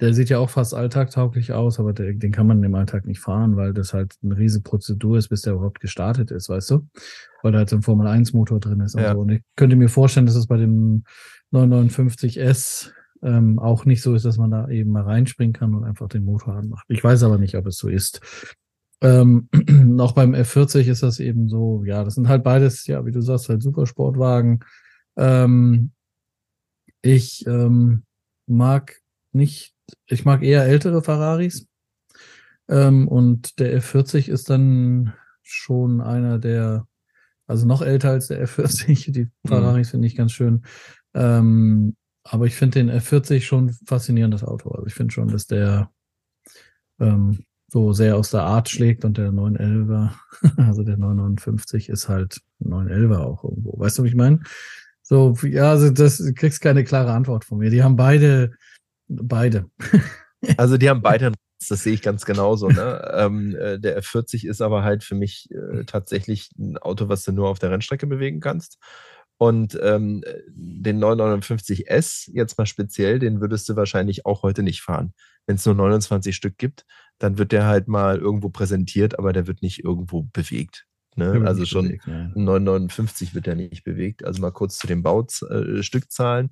[0.00, 3.20] der sieht ja auch fast alltagtauglich aus, aber der, den kann man im Alltag nicht
[3.20, 6.88] fahren, weil das halt eine riesige Prozedur ist, bis der überhaupt gestartet ist, weißt du?
[7.42, 9.10] Weil da halt so ein Formel 1 Motor drin ist ja.
[9.10, 9.20] und so.
[9.22, 11.04] Und ich könnte mir vorstellen, dass es bei dem
[11.52, 12.90] 959S
[13.22, 16.24] ähm, auch nicht so ist, dass man da eben mal reinspringen kann und einfach den
[16.24, 16.84] Motor anmacht.
[16.88, 18.20] Ich weiß aber nicht, ob es so ist.
[19.00, 19.48] Ähm,
[20.00, 23.20] auch beim F40 ist das eben so, ja, das sind halt beides, ja, wie du
[23.20, 24.60] sagst, halt Supersportwagen.
[25.16, 25.92] Ähm,
[27.02, 28.04] ich ähm,
[28.46, 29.00] mag
[29.32, 29.74] nicht
[30.06, 31.66] ich mag eher ältere Ferraris.
[32.68, 36.86] Ähm, und der F40 ist dann schon einer der,
[37.46, 39.12] also noch älter als der F40.
[39.12, 39.28] Die.
[39.46, 39.90] Ferraris mhm.
[39.90, 40.64] finde ich ganz schön.
[41.14, 44.70] Ähm, aber ich finde den F40 schon faszinierendes Auto.
[44.70, 45.90] Also ich finde schon, dass der
[46.98, 50.12] ähm, so sehr aus der Art schlägt und der 911er,
[50.56, 53.78] also der 959 ist halt 911er auch irgendwo.
[53.78, 54.40] Weißt du, was ich meine?
[55.02, 57.70] So, ja, also das du kriegst keine klare Antwort von mir.
[57.70, 58.52] Die haben beide
[59.08, 59.66] Beide.
[60.56, 61.32] also die haben beide,
[61.68, 62.68] das sehe ich ganz genauso.
[62.68, 63.12] Ne?
[63.14, 67.32] ähm, äh, der F40 ist aber halt für mich äh, tatsächlich ein Auto, was du
[67.32, 68.78] nur auf der Rennstrecke bewegen kannst.
[69.36, 75.12] Und ähm, den 959S jetzt mal speziell, den würdest du wahrscheinlich auch heute nicht fahren.
[75.46, 76.86] Wenn es nur 29 Stück gibt,
[77.18, 80.86] dann wird der halt mal irgendwo präsentiert, aber der wird nicht irgendwo bewegt.
[81.16, 81.42] Ne?
[81.46, 82.30] Also schon bewegt, ja.
[82.34, 84.24] 959 wird der nicht bewegt.
[84.24, 86.50] Also mal kurz zu den Baustückzahlen.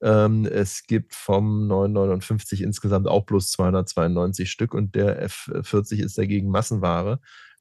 [0.00, 6.18] Äh, ähm, es gibt vom 959 insgesamt auch bloß 292 Stück und der F40 ist
[6.18, 7.20] dagegen Massenware.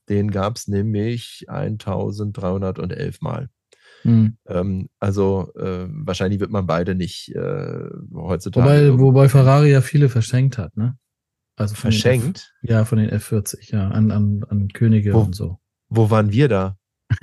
[0.09, 3.49] Den gab es nämlich 1311 Mal.
[4.03, 4.37] Mhm.
[4.47, 8.91] Ähm, also äh, wahrscheinlich wird man beide nicht äh, heutzutage.
[8.91, 10.97] Wobei, wobei Ferrari ja viele verschenkt hat, ne?
[11.55, 12.51] Also verschenkt?
[12.63, 15.59] F, ja, von den F40, ja, an, an, an Könige wo, und so.
[15.89, 16.77] Wo waren wir da?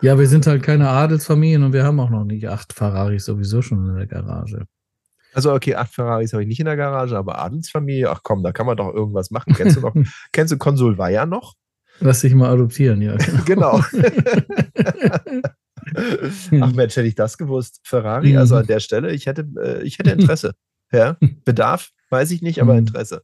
[0.00, 3.60] ja, wir sind halt keine Adelsfamilien und wir haben auch noch nicht acht Ferraris sowieso
[3.60, 4.66] schon in der Garage.
[5.34, 8.52] Also okay, acht Ferraris habe ich nicht in der Garage, aber Adelsfamilie, ach komm, da
[8.52, 9.54] kann man doch irgendwas machen.
[9.54, 9.94] Kennst du noch,
[10.32, 11.54] kennst du Konsul Weiher noch?
[12.00, 13.16] Lass dich mal adoptieren, ja.
[13.46, 13.80] Genau.
[13.94, 15.42] genau.
[16.60, 17.80] ach Mensch, hätte ich das gewusst.
[17.84, 18.38] Ferrari, mhm.
[18.38, 20.54] also an der Stelle, ich hätte, äh, ich hätte Interesse.
[20.90, 21.16] Ja?
[21.44, 22.80] Bedarf, weiß ich nicht, aber mhm.
[22.80, 23.22] Interesse.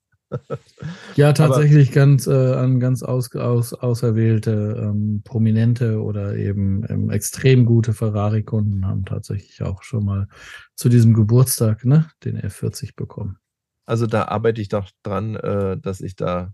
[1.17, 7.11] Ja, tatsächlich Aber, ganz äh, an ganz aus, aus, auserwählte ähm, Prominente oder eben ähm,
[7.11, 10.29] extrem gute Ferrari-Kunden haben tatsächlich auch schon mal
[10.75, 13.39] zu diesem Geburtstag ne, den F40 bekommen.
[13.87, 16.53] Also da arbeite ich doch dran, äh, dass ich da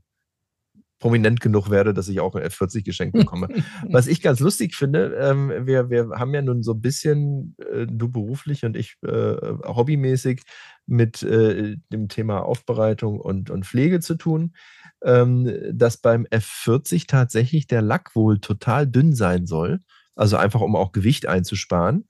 [1.01, 3.49] prominent genug werde, dass ich auch ein F40 geschenkt bekomme.
[3.91, 7.87] Was ich ganz lustig finde, ähm, wir, wir haben ja nun so ein bisschen, äh,
[7.87, 10.43] du beruflich und ich äh, hobbymäßig,
[10.87, 14.55] mit äh, dem Thema Aufbereitung und, und Pflege zu tun,
[15.03, 19.81] ähm, dass beim F40 tatsächlich der Lack wohl total dünn sein soll,
[20.15, 22.07] also einfach um auch Gewicht einzusparen.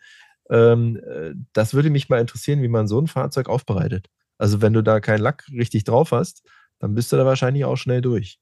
[0.50, 4.08] Ähm, äh, das würde mich mal interessieren, wie man so ein Fahrzeug aufbereitet.
[4.38, 6.42] Also wenn du da keinen Lack richtig drauf hast,
[6.80, 8.38] dann bist du da wahrscheinlich auch schnell durch.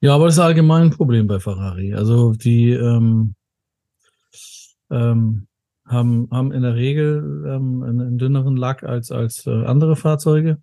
[0.00, 1.94] Ja, aber das ist allgemein ein Problem bei Ferrari.
[1.94, 3.34] Also die ähm,
[4.90, 5.48] ähm,
[5.86, 10.58] haben, haben in der Regel ähm, einen, dünneren Lack als, als äh, andere Fahrzeuge.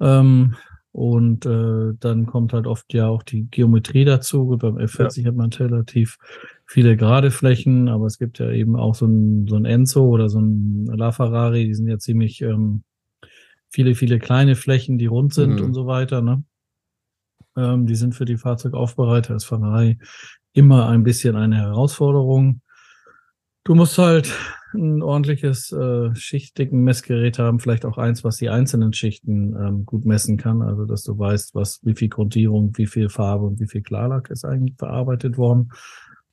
[0.00, 0.56] Ähm,
[0.92, 4.46] und äh, dann kommt halt oft ja auch die Geometrie dazu.
[4.46, 5.28] Gut, beim F40 ja.
[5.28, 6.16] hat man relativ
[6.64, 10.30] viele gerade Flächen, aber es gibt ja eben auch so ein, so ein Enzo oder
[10.30, 12.82] so ein LaFerrari, die sind ja ziemlich ähm,
[13.68, 15.66] viele, viele kleine Flächen, die rund sind mhm.
[15.66, 16.22] und so weiter.
[16.22, 16.44] Ne?
[17.56, 19.98] Ähm, die sind für die Fahrzeugaufbereiter als Ferrari
[20.52, 22.60] immer ein bisschen eine Herausforderung.
[23.64, 24.32] Du musst halt
[24.74, 30.04] ein ordentliches äh, schichtdicken Messgerät haben, vielleicht auch eins, was die einzelnen Schichten ähm, gut
[30.04, 33.66] messen kann, also dass du weißt, was, wie viel Grundierung, wie viel Farbe und wie
[33.66, 35.72] viel Klarlack ist eigentlich verarbeitet worden.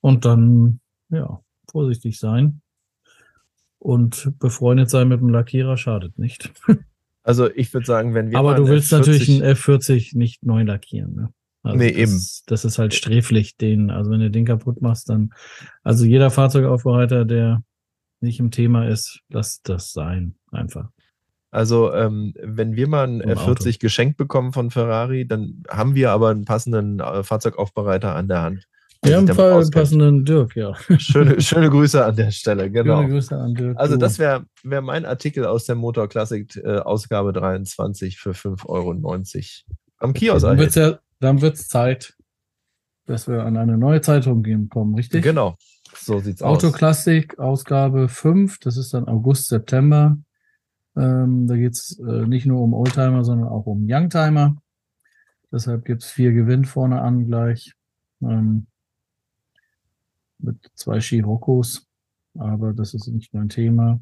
[0.01, 1.39] Und dann, ja,
[1.71, 2.61] vorsichtig sein.
[3.79, 6.53] Und befreundet sein mit dem Lackierer schadet nicht.
[7.23, 8.37] Also ich würde sagen, wenn wir.
[8.37, 11.15] Aber du willst F40 natürlich einen F40 nicht neu lackieren.
[11.15, 11.33] Ne?
[11.63, 12.21] Also nee, das, eben.
[12.47, 13.89] Das ist halt sträflich, den.
[13.89, 15.33] Also wenn du den kaputt machst, dann.
[15.83, 17.63] Also jeder Fahrzeugaufbereiter, der
[18.19, 20.35] nicht im Thema ist, lass das sein.
[20.51, 20.89] Einfach.
[21.51, 23.77] Also, ähm, wenn wir mal einen F40 Auto.
[23.79, 28.67] geschenkt bekommen von Ferrari, dann haben wir aber einen passenden äh, Fahrzeugaufbereiter an der Hand.
[29.03, 30.73] Wir haben einen passenden Dirk, ja.
[30.97, 33.01] Schöne, schöne Grüße an der Stelle, genau.
[33.01, 33.77] Schöne Grüße an Dirk.
[33.77, 38.65] Also das wäre wär mein Artikel aus der Motor Classic äh, Ausgabe 23 für 5,90
[38.67, 38.91] Euro
[39.97, 40.45] am Kiosk.
[40.45, 42.15] Dann wird ja, dann wird's Zeit,
[43.05, 45.23] dass wir an eine neue Zeitung gehen kommen, richtig?
[45.23, 45.57] Genau,
[45.95, 46.63] so sieht's aus.
[46.63, 50.17] Autoklassik, Ausgabe 5, das ist dann August, September.
[50.95, 54.55] Ähm, da geht's äh, nicht nur um Oldtimer, sondern auch um Youngtimer.
[55.51, 57.73] Deshalb gibt's vier Gewinn vorne an gleich.
[58.21, 58.67] Ähm,
[60.39, 61.87] mit zwei Scirocco's,
[62.37, 63.99] aber das ist nicht mein Thema.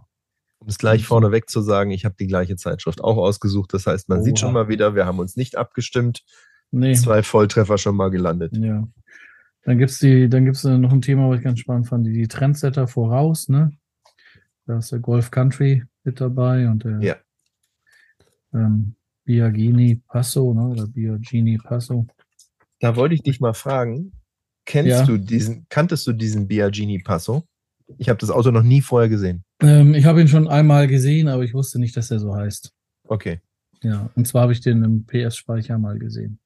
[0.60, 3.74] Um es gleich vorneweg zu sagen, ich habe die gleiche Zeitschrift auch ausgesucht.
[3.74, 4.26] Das heißt, man Oha.
[4.26, 6.24] sieht schon mal wieder, wir haben uns nicht abgestimmt.
[6.70, 6.94] Nee.
[6.94, 8.56] Zwei Volltreffer schon mal gelandet.
[8.56, 8.88] Ja.
[9.64, 12.28] Dann gibt es dann gibt's noch ein Thema, was ich ganz spannend fand, die, die
[12.28, 13.72] Trendsetter voraus, ne?
[14.66, 17.16] Da ist der Golf Country mit dabei und der ja.
[18.54, 20.68] ähm, Biagini Passo, ne?
[20.68, 22.08] Oder Biagini Passo.
[22.80, 24.14] Da wollte ich dich mal fragen,
[24.66, 25.06] Kennst ja.
[25.06, 27.44] du diesen, kanntest du diesen Biagini Passo?
[27.98, 29.44] Ich habe das Auto noch nie vorher gesehen.
[29.62, 32.72] Ähm, ich habe ihn schon einmal gesehen, aber ich wusste nicht, dass er so heißt.
[33.08, 33.42] Okay.
[33.84, 36.40] Ja, und zwar habe ich den im PS-Speicher mal gesehen.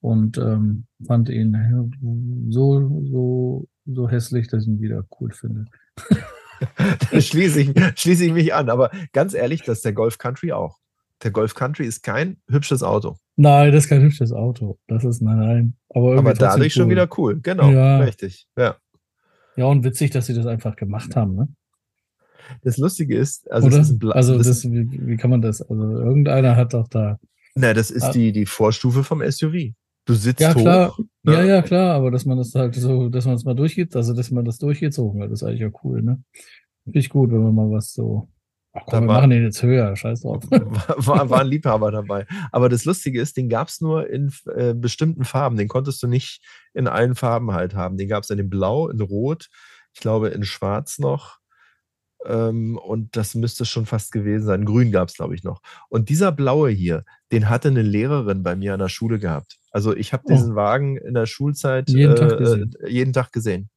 [0.00, 5.64] Und ähm, fand ihn so, so, so hässlich, dass ich ihn wieder cool finde.
[7.10, 8.70] da schließe ich, schließe ich mich an.
[8.70, 10.78] Aber ganz ehrlich, das ist der Golf Country auch.
[11.22, 13.16] Der Golf Country ist kein hübsches Auto.
[13.36, 14.78] Nein, das ist kein hübsches Auto.
[14.86, 15.76] Das ist, nein, nein.
[15.90, 16.82] Aber, Aber dadurch cool.
[16.82, 17.40] schon wieder cool.
[17.40, 17.98] Genau, ja.
[17.98, 18.46] richtig.
[18.56, 18.76] Ja.
[19.56, 21.48] Ja, und witzig, dass sie das einfach gemacht haben, ne?
[22.62, 23.80] Das Lustige ist, also, Oder?
[23.80, 25.60] Ist also das, wie, wie, kann man das?
[25.60, 27.18] Also irgendeiner hat doch da.
[27.54, 28.12] Na, das ist ah.
[28.12, 29.74] die, die Vorstufe vom SUV.
[30.06, 30.60] Du sitzt ja, hoch.
[30.60, 30.96] Klar.
[31.24, 31.32] Ne?
[31.34, 34.14] Ja, ja, klar, aber dass man das halt so, dass man es mal durchgeht, also
[34.14, 36.22] dass man das durchgezogen hat, ist eigentlich ja cool, ne?
[36.84, 38.28] Finde ich gut, wenn man mal was so
[38.78, 40.42] Ach komm, wir war, machen den jetzt höher, scheiß drauf.
[40.50, 42.26] War, war ein Liebhaber dabei.
[42.52, 45.56] Aber das Lustige ist, den gab es nur in äh, bestimmten Farben.
[45.56, 47.96] Den konntest du nicht in allen Farben halt haben.
[47.96, 49.48] Den gab es in Blau, in Rot,
[49.94, 51.38] ich glaube in Schwarz noch.
[52.24, 54.64] Ähm, und das müsste schon fast gewesen sein.
[54.64, 55.60] Grün gab es, glaube ich, noch.
[55.88, 59.56] Und dieser blaue hier, den hatte eine Lehrerin bei mir an der Schule gehabt.
[59.70, 60.32] Also ich habe oh.
[60.32, 62.74] diesen Wagen in der Schulzeit jeden, äh, Tag, gesehen.
[62.86, 63.70] Jeden Tag gesehen.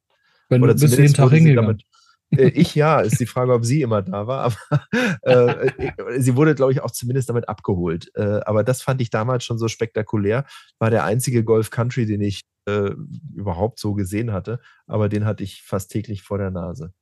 [0.50, 1.68] Wenn Oder du bist jeden Tag hingegangen.
[1.68, 1.86] Damit,
[2.32, 4.44] ich ja, ist die Frage, ob sie immer da war.
[4.44, 4.82] Aber
[5.24, 8.12] äh, äh, sie wurde, glaube ich, auch zumindest damit abgeholt.
[8.16, 10.46] Äh, aber das fand ich damals schon so spektakulär.
[10.80, 12.92] War der einzige Golf Country, den ich äh,
[13.36, 14.60] überhaupt so gesehen hatte.
[14.88, 16.94] Aber den hatte ich fast täglich vor der Nase.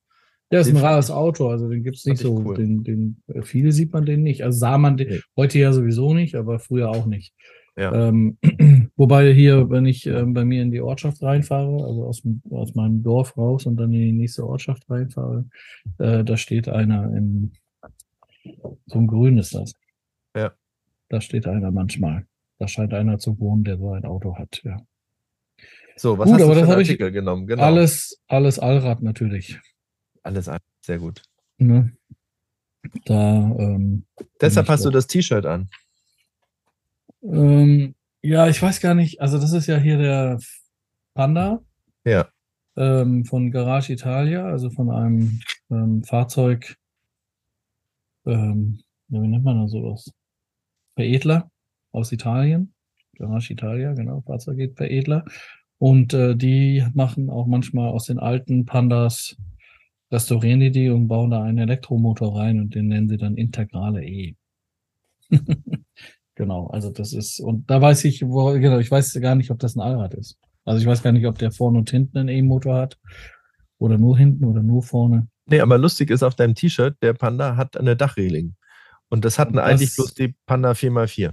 [0.51, 2.37] Ja, ist ein rares Auto, also den gibt es nicht so.
[2.43, 2.55] Cool.
[2.55, 4.43] Den, den, viele sieht man den nicht.
[4.43, 5.21] Also sah man den nee.
[5.37, 7.35] heute ja sowieso nicht, aber früher auch nicht.
[7.77, 7.93] Ja.
[7.93, 8.37] Ähm,
[8.99, 13.01] wobei hier, wenn ich ähm, bei mir in die Ortschaft reinfahre, also aus, aus meinem
[13.01, 15.45] Dorf raus und dann in die nächste Ortschaft reinfahre,
[15.97, 17.53] äh, da steht einer in
[18.85, 19.73] so einem Grün ist das.
[20.35, 20.53] Ja.
[21.09, 22.25] Da steht einer manchmal.
[22.57, 24.77] Da scheint einer zu wohnen, der so ein Auto hat, ja.
[25.95, 27.47] So, was Gut, hast aber du das für einen ich Artikel genommen?
[27.47, 27.63] Genau.
[27.63, 29.59] Alles, alles Allrad natürlich.
[30.23, 30.59] Alles ein.
[30.81, 31.21] Sehr gut.
[31.57, 31.91] Ne?
[33.05, 34.05] Da, ähm,
[34.39, 34.93] Deshalb ich hast du doch.
[34.93, 35.69] das T-Shirt an.
[37.21, 40.39] ähm, ja, ich weiß gar nicht, also das ist ja hier der
[41.13, 41.61] Panda
[42.05, 42.27] Ja.
[42.77, 46.75] ähm, von Garage Italia, also von einem ähm, Fahrzeug,
[48.25, 50.11] ähm, wie nennt man das sowas?
[50.95, 51.49] Veredler
[51.91, 52.73] aus Italien.
[53.17, 55.25] Garage Italia, genau, Fahrzeugveredler.
[55.77, 59.37] Und äh, die machen auch manchmal aus den alten Pandas,
[60.11, 64.03] restaurieren die die und bauen da einen Elektromotor rein und den nennen sie dann Integrale
[64.05, 64.35] E.
[66.39, 69.59] genau, also das ist, und da weiß ich, wo, genau, ich weiß gar nicht, ob
[69.59, 70.39] das ein Allrad ist.
[70.65, 72.97] Also ich weiß gar nicht, ob der vorne und hinten einen E-Motor hat
[73.77, 75.27] oder nur hinten oder nur vorne.
[75.45, 78.55] Nee, aber lustig ist auf deinem T-Shirt, der Panda hat eine Dachreling.
[79.09, 81.31] Und das hatten Und eigentlich das- bloß die Panda 4x4.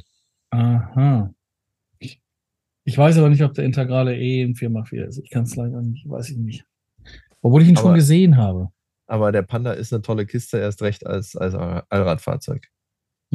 [0.51, 1.33] Aha.
[2.89, 5.19] Ich weiß aber nicht, ob der Integrale E ein 4x4 ist.
[5.19, 6.65] Ich kann es leider nicht, weiß ich nicht.
[7.43, 8.69] Obwohl ich ihn schon Aber- gesehen habe.
[9.09, 12.67] Aber der Panda ist eine tolle Kiste, erst recht als, als Allradfahrzeug.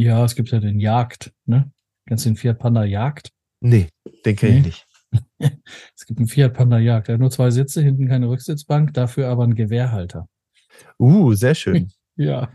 [0.02, 1.72] Ja, es gibt ja den Jagd, ne?
[2.08, 3.32] Kennst du den Fiat Panda Jagd?
[3.60, 3.90] Nee,
[4.26, 4.88] den kenne ich nicht.
[5.96, 7.08] Es gibt einen Fiat Panda Jagd.
[7.08, 10.28] Der hat nur zwei Sitze, hinten keine Rücksitzbank, dafür aber einen Gewehrhalter.
[11.00, 11.92] Uh, sehr schön.
[12.18, 12.50] Ja.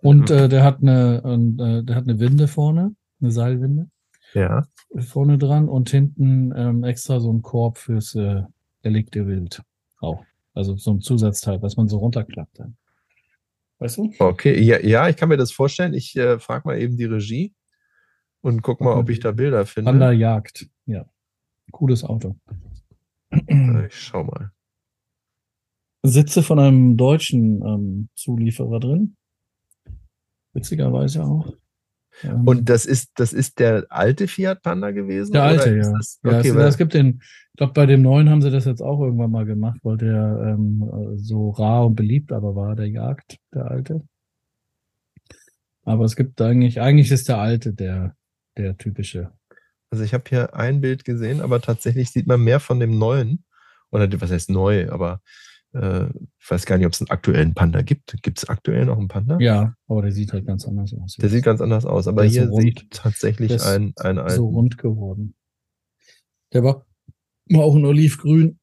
[0.00, 3.90] Und äh, der hat eine, äh, der hat eine Winde vorne, eine Seilwinde
[4.34, 4.66] ja.
[4.98, 8.42] vorne dran und hinten ähm, extra so ein Korb fürs äh,
[8.82, 9.62] erlegte Wild
[10.00, 10.24] auch.
[10.54, 12.76] Also so ein Zusatzteil, was man so runterklappt dann.
[13.78, 14.12] Weißt du?
[14.18, 15.94] Okay, ja, ja, ich kann mir das vorstellen.
[15.94, 17.54] Ich äh, frage mal eben die Regie
[18.40, 19.90] und guck mal, ob ich da Bilder finde.
[19.90, 21.06] Panda Jagd, ja.
[21.70, 22.36] Cooles Auto.
[23.30, 24.52] Äh, Ich schau mal.
[26.02, 29.16] Sitze von einem deutschen ähm, Zulieferer drin.
[30.54, 31.52] Witzigerweise auch.
[32.22, 35.32] Ähm, Und das ist, das ist der alte Fiat Panda gewesen?
[35.32, 35.92] der alte, ja.
[35.92, 38.50] Das, ja okay, es, weil, es gibt den, ich glaube, bei dem neuen haben sie
[38.50, 42.54] das jetzt auch irgendwann mal gemacht, weil der ähm, äh, so rar und beliebt aber
[42.54, 44.02] war, der Jagd, der alte.
[45.84, 48.14] Aber es gibt eigentlich, eigentlich ist der alte der,
[48.56, 49.32] der typische.
[49.90, 53.44] also ich habe hier ein Bild gesehen, aber tatsächlich sieht man mehr von dem neuen.
[53.90, 55.22] Oder was heißt neu, aber
[55.74, 56.06] äh,
[56.38, 58.16] ich weiß gar nicht, ob es einen aktuellen Panda gibt.
[58.22, 59.38] Gibt es aktuell noch einen Panda?
[59.40, 61.16] Ja, aber der sieht halt ganz anders aus.
[61.16, 64.36] Der sieht ganz anders aus, aber hier so ich tatsächlich Der ist ein, ein alten.
[64.36, 65.34] so rund geworden.
[66.52, 66.86] Der war,
[67.50, 68.58] war auch in Olivgrün.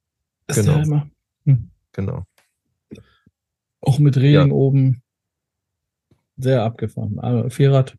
[0.47, 1.03] Ist Genau.
[1.45, 1.69] Hm.
[1.91, 2.23] Genau.
[3.81, 5.03] Auch mit Reling oben.
[6.37, 7.19] Sehr abgefahren.
[7.19, 7.95] Aber Vierrad.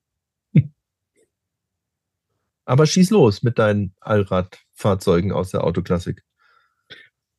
[2.69, 6.26] Aber schieß los mit deinen Allradfahrzeugen aus der Autoklassik.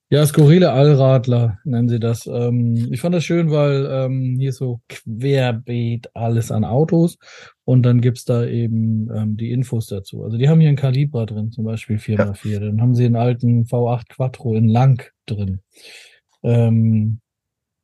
[0.09, 2.27] Ja, skurrile Allradler nennen sie das.
[2.27, 7.17] Ähm, ich fand das schön, weil ähm, hier ist so querbeet alles an Autos
[7.65, 10.23] und dann gibt's da eben ähm, die Infos dazu.
[10.23, 12.59] Also die haben hier einen Calibra drin, zum Beispiel 4x4.
[12.61, 15.59] Dann haben sie einen alten V8 Quattro in Lang drin.
[16.41, 17.19] Ähm,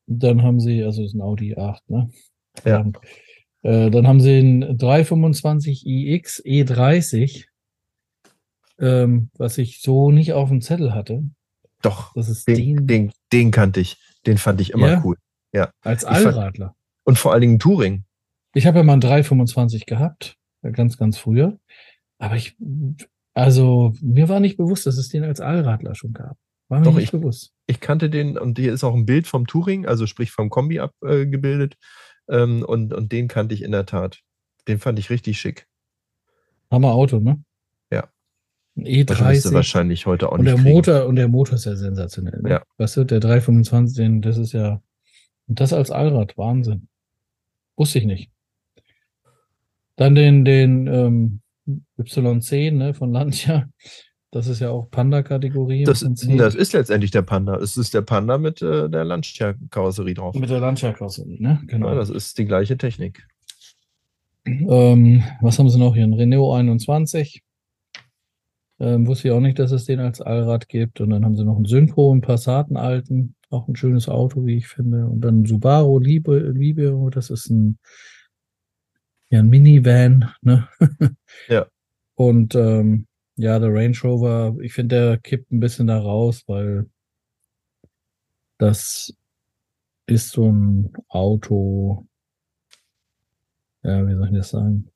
[0.08, 2.10] dann haben sie, also das ist ein Audi 8, ne?
[2.64, 2.78] Ja.
[2.78, 2.98] Lang.
[3.64, 7.48] Äh, dann haben sie einen 325 iX E30,
[8.80, 11.24] ähm, was ich so nicht auf dem Zettel hatte.
[11.84, 13.98] Doch, Das ist den, den, den, den kannte ich.
[14.26, 15.02] Den fand ich immer Ja?
[15.06, 15.18] cool.
[15.82, 16.76] als fand- Allradler.
[17.04, 18.06] Und vor allen Dingen Touring.
[18.56, 21.60] Ich habe ja mal einen 325 gehabt, äh, ganz, ganz früher.
[22.18, 22.56] Aber ich,
[23.34, 26.38] also mir war nicht bewusst, dass es den als Allradler schon gab.
[26.70, 27.52] War mir Doch, nicht ich- bewusst.
[27.68, 30.80] Ich kannte den und hier ist auch ein Bild vom Touring, also sprich vom Kombi
[30.80, 31.76] abgebildet.
[32.30, 34.22] Ähm, und, und den kannte ich in der Tat.
[34.68, 35.68] Den fand ich richtig schick.
[36.72, 37.44] Hammer Auto, ne?
[38.76, 38.86] Ja.
[38.86, 39.54] Ein Das du E30.
[39.54, 40.76] wahrscheinlich heute auch Und der nicht kriegen.
[40.76, 42.42] Motor, und der Motor ist ja sensationell.
[42.42, 42.50] Ne?
[42.50, 42.64] Ja.
[42.78, 44.82] Weißt du, der 325, den, das ist ja,
[45.48, 46.88] und das als Allrad, Wahnsinn.
[47.76, 48.32] Wusste ich nicht.
[49.96, 51.42] Dann den, den ähm,
[52.00, 53.70] Y10 ne, von Lancia.
[54.32, 55.84] Das ist ja auch Panda-Kategorie.
[55.84, 57.58] Das, das ist letztendlich der Panda.
[57.58, 60.34] Es ist der Panda mit äh, der Lancia-Karosserie drauf.
[60.34, 61.62] Mit der Lancia-Karosserie, ne?
[61.68, 61.90] Genau.
[61.90, 63.28] Ja, das ist die gleiche Technik.
[64.46, 66.04] Ähm, was haben sie noch hier?
[66.04, 67.43] Ein Renault 21.
[68.84, 71.00] Ähm, wusste ich auch nicht, dass es den als Allrad gibt.
[71.00, 73.34] Und dann haben sie noch einen Synchro, einen Passaten alten.
[73.50, 75.06] Auch ein schönes Auto, wie ich finde.
[75.06, 77.80] Und dann ein Subaru Liebe, Liebe, das ist ein,
[79.30, 80.68] ja, ein Minivan, ne?
[81.48, 81.66] Ja.
[82.16, 83.08] Und ähm,
[83.38, 86.90] ja, der Range Rover, ich finde, der kippt ein bisschen da raus, weil
[88.58, 89.16] das
[90.08, 92.06] ist so ein Auto,
[93.82, 94.93] ja, wie soll ich das sagen?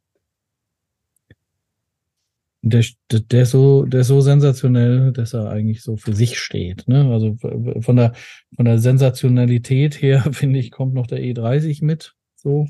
[2.70, 6.88] Der, der, ist so, der ist so sensationell, dass er eigentlich so für sich steht.
[6.88, 7.11] Ne?
[7.11, 7.36] Also
[7.82, 8.13] von der,
[8.55, 12.15] von der Sensationalität her, finde ich, kommt noch der E30 mit.
[12.36, 12.68] So.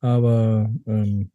[0.00, 1.30] Aber ähm,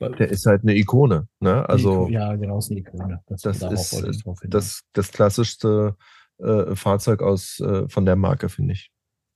[0.00, 1.28] Der ist halt eine Ikone.
[1.40, 1.68] Ne?
[1.68, 3.20] Also, ja, genau, ist eine Ikone.
[3.26, 4.04] Das, das ist
[4.44, 5.96] das, das klassischste
[6.38, 8.90] äh, Fahrzeug aus, äh, von der Marke, finde ich.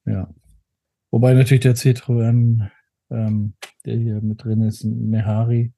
[0.05, 0.29] Ja.
[1.11, 2.69] Wobei natürlich der Citroën,
[3.11, 3.55] ähm,
[3.85, 5.73] der hier mit drin ist, ein Mehari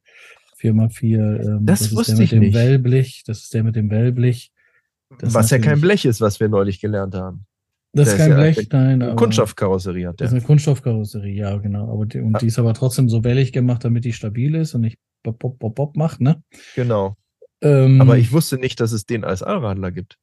[0.64, 1.06] 4x4.
[1.06, 2.54] Ähm, das, das wusste ich nicht.
[2.54, 4.50] Wellblech, das ist der mit dem Wellblech.
[5.18, 7.46] Das was ja kein Blech ist, was wir neulich gelernt haben.
[7.92, 9.16] Das ist kein ist Blech, ja nein.
[9.16, 10.26] Kunststoffkarosserie hat der.
[10.26, 11.92] Das ist eine Kunststoffkarosserie, ja, genau.
[11.92, 12.38] Aber die, und ja.
[12.40, 15.58] die ist aber trotzdem so wellig gemacht, damit die stabil ist und nicht bop, bop,
[15.58, 16.42] bop, bop macht, ne?
[16.74, 17.16] Genau.
[17.60, 20.18] Ähm, aber ich wusste nicht, dass es den als Allradler gibt.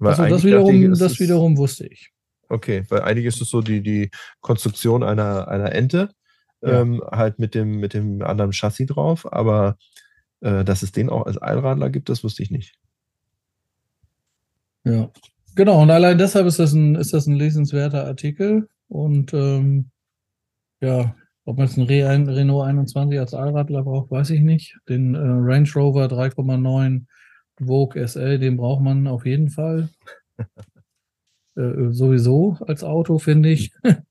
[0.00, 2.10] also das wiederum, ich, das wiederum wusste ich.
[2.48, 4.10] Okay, weil eigentlich ist es so die, die
[4.40, 6.10] Konstruktion einer, einer Ente,
[6.66, 6.80] ja.
[6.80, 9.76] ähm, halt mit dem, mit dem anderen Chassis drauf, aber
[10.40, 12.74] äh, dass es den auch als Allradler gibt, das wusste ich nicht.
[14.84, 15.10] Ja,
[15.54, 15.82] genau.
[15.82, 18.68] Und allein deshalb ist das ein, ist das ein lesenswerter Artikel.
[18.88, 19.90] Und ähm,
[20.80, 24.78] ja, ob man jetzt einen Re Renault 21 als Allradler braucht, weiß ich nicht.
[24.88, 27.06] Den äh, Range Rover 3,9
[27.64, 29.88] Vogue SL, den braucht man auf jeden Fall.
[31.56, 33.72] äh, sowieso als Auto, finde ich.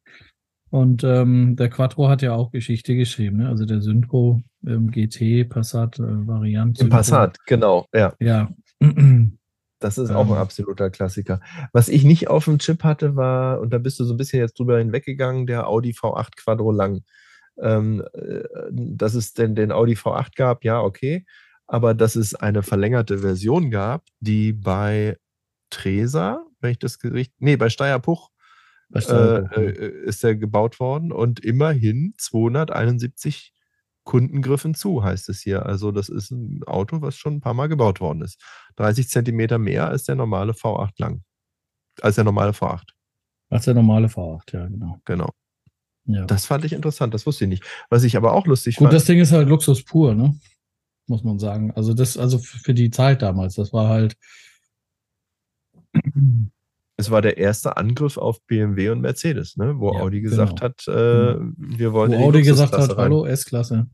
[0.76, 3.48] Und ähm, der Quattro hat ja auch Geschichte geschrieben, ne?
[3.48, 6.84] also der Synchro ähm, GT Passat äh, Variante.
[6.84, 8.14] Im Passat, genau, ja.
[8.20, 8.50] Ja.
[9.80, 10.38] Das ist auch ein ähm.
[10.38, 11.40] absoluter Klassiker.
[11.72, 14.40] Was ich nicht auf dem Chip hatte, war, und da bist du so ein bisschen
[14.40, 17.04] jetzt drüber hinweggegangen, der Audi V8 Quadro Lang.
[17.62, 21.26] Ähm, äh, dass es denn den Audi V8 gab, ja, okay.
[21.68, 25.18] Aber dass es eine verlängerte Version gab, die bei
[25.70, 28.35] Tresa, wenn ich das Gericht, nee, bei Steierpuch äh,
[28.94, 33.54] äh, ist er gebaut worden und immerhin 271
[34.04, 35.66] Kunden griffen zu, heißt es hier.
[35.66, 38.40] Also das ist ein Auto, was schon ein paar Mal gebaut worden ist.
[38.76, 41.24] 30 Zentimeter mehr als der normale V8 lang.
[42.02, 42.84] Als der normale V8.
[43.50, 45.02] Als der normale V8, ja, genau.
[45.06, 45.30] Genau.
[46.06, 46.26] Ja.
[46.26, 47.64] Das fand ich interessant, das wusste ich nicht.
[47.90, 48.92] Was ich aber auch lustig Gut, fand.
[48.92, 50.40] Gut, das Ding ist halt Luxus pur, ne?
[51.08, 51.72] Muss man sagen.
[51.72, 54.16] Also das, also für die Zeit damals, das war halt.
[56.98, 59.78] Es war der erste Angriff auf BMW und Mercedes, ne?
[59.78, 60.62] wo ja, Audi gesagt genau.
[60.62, 61.52] hat, äh, genau.
[61.58, 62.12] wir wollen.
[62.14, 62.98] Wo Audi gesagt hat, rein.
[62.98, 63.90] hallo, S-Klasse.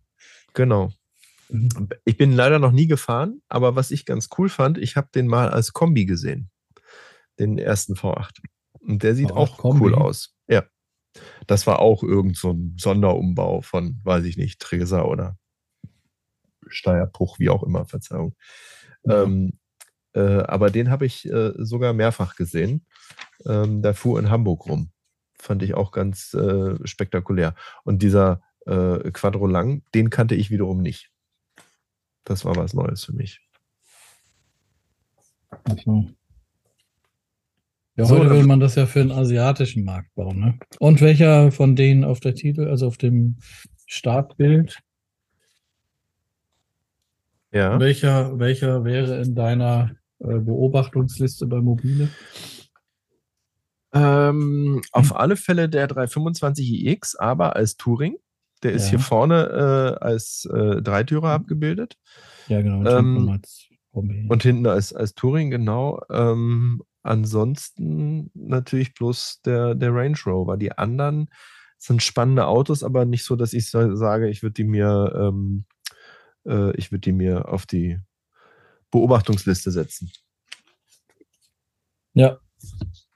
[0.54, 0.92] Genau.
[1.50, 1.90] Mhm.
[2.06, 5.28] Ich bin leider noch nie gefahren, aber was ich ganz cool fand, ich habe den
[5.28, 6.50] mal als Kombi gesehen.
[7.40, 8.40] Den ersten V8.
[8.80, 9.86] Und der sieht auch Kombi.
[9.86, 10.36] cool aus.
[10.48, 10.64] Ja.
[11.48, 15.38] Das war auch irgend so ein Sonderumbau von, weiß ich nicht, Tresa oder
[16.68, 18.36] Steierpuch, wie auch immer, Verzeihung.
[19.04, 19.24] Ja.
[19.24, 19.60] Ähm,
[20.14, 22.86] äh, aber den habe ich äh, sogar mehrfach gesehen.
[23.46, 24.92] Ähm, der fuhr in Hamburg rum.
[25.40, 27.56] Fand ich auch ganz äh, spektakulär.
[27.84, 31.10] Und dieser äh, Quadro Lang, den kannte ich wiederum nicht.
[32.24, 33.42] Das war was Neues für mich.
[35.64, 36.10] Also.
[37.98, 40.40] Ja, heute will man das ja für den asiatischen Markt bauen.
[40.40, 40.60] Ne?
[40.80, 43.38] Und welcher von denen auf der Titel, also auf dem
[43.86, 44.80] Startbild?
[47.52, 47.80] Ja.
[47.80, 49.92] Welcher, welcher wäre in deiner
[50.22, 52.10] Beobachtungsliste bei Mobile?
[53.94, 55.18] Ähm, auf hm.
[55.18, 58.18] alle Fälle der 325 iX, aber als Touring.
[58.64, 58.90] Der ist ja.
[58.92, 61.44] hier vorne äh, als äh, Dreitürer mhm.
[61.44, 61.98] abgebildet.
[62.48, 62.80] Ja, genau.
[62.80, 66.02] Und, ähm, hinten, als und hinten als, als Touring, genau.
[66.12, 70.58] Ähm, ansonsten natürlich bloß der, der Range Rover.
[70.58, 71.30] Die anderen
[71.78, 75.66] sind spannende Autos, aber nicht so, dass ich sage, ich würde die mir, ähm,
[76.46, 78.00] äh, ich würde die mir auf die
[78.92, 80.12] Beobachtungsliste setzen.
[82.14, 82.38] Ja,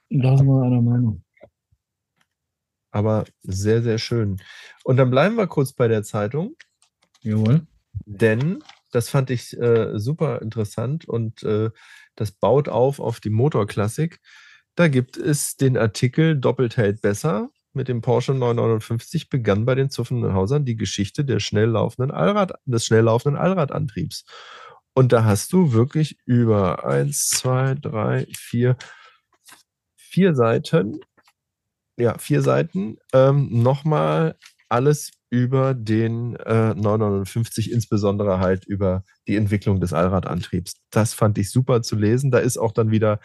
[0.10, 1.26] da sind wir einer Meinung
[2.96, 4.38] aber sehr, sehr schön.
[4.86, 6.56] Und dann bleiben wir kurz bei der Zeitung.
[7.22, 7.68] Jawohl.
[8.06, 8.64] Denn
[8.94, 11.72] das fand ich äh, super interessant und äh,
[12.16, 14.22] das baut auf auf die Motorklassik.
[14.76, 17.50] Da gibt es den Artikel Doppelt hält besser.
[17.74, 22.86] Mit dem Porsche 959 begann bei den Zuffenhausern die Geschichte der schnell laufenden Allrad, des
[22.86, 24.24] schnell laufenden Allradantriebs.
[24.96, 28.78] Und da hast du wirklich über eins, zwei, drei, vier,
[29.96, 31.02] vier Seiten
[31.98, 32.98] ja, vier Seiten.
[33.14, 34.36] Ähm, Nochmal
[34.70, 40.76] alles über den äh, 959, insbesondere halt über die Entwicklung des Allradantriebs.
[40.92, 42.32] Das fand ich super zu lesen.
[42.32, 43.20] Da ist auch dann wieder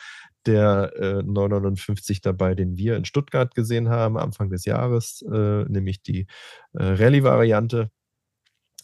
[0.47, 6.03] der äh, 959 dabei, den wir in Stuttgart gesehen haben, Anfang des Jahres, äh, nämlich
[6.03, 6.27] die
[6.73, 7.91] äh, Rallye-Variante,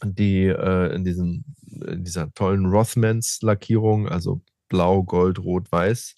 [0.05, 1.45] die äh, in, diesem,
[1.87, 6.17] in dieser tollen Rothmans-Lackierung, also blau, gold, rot, weiß,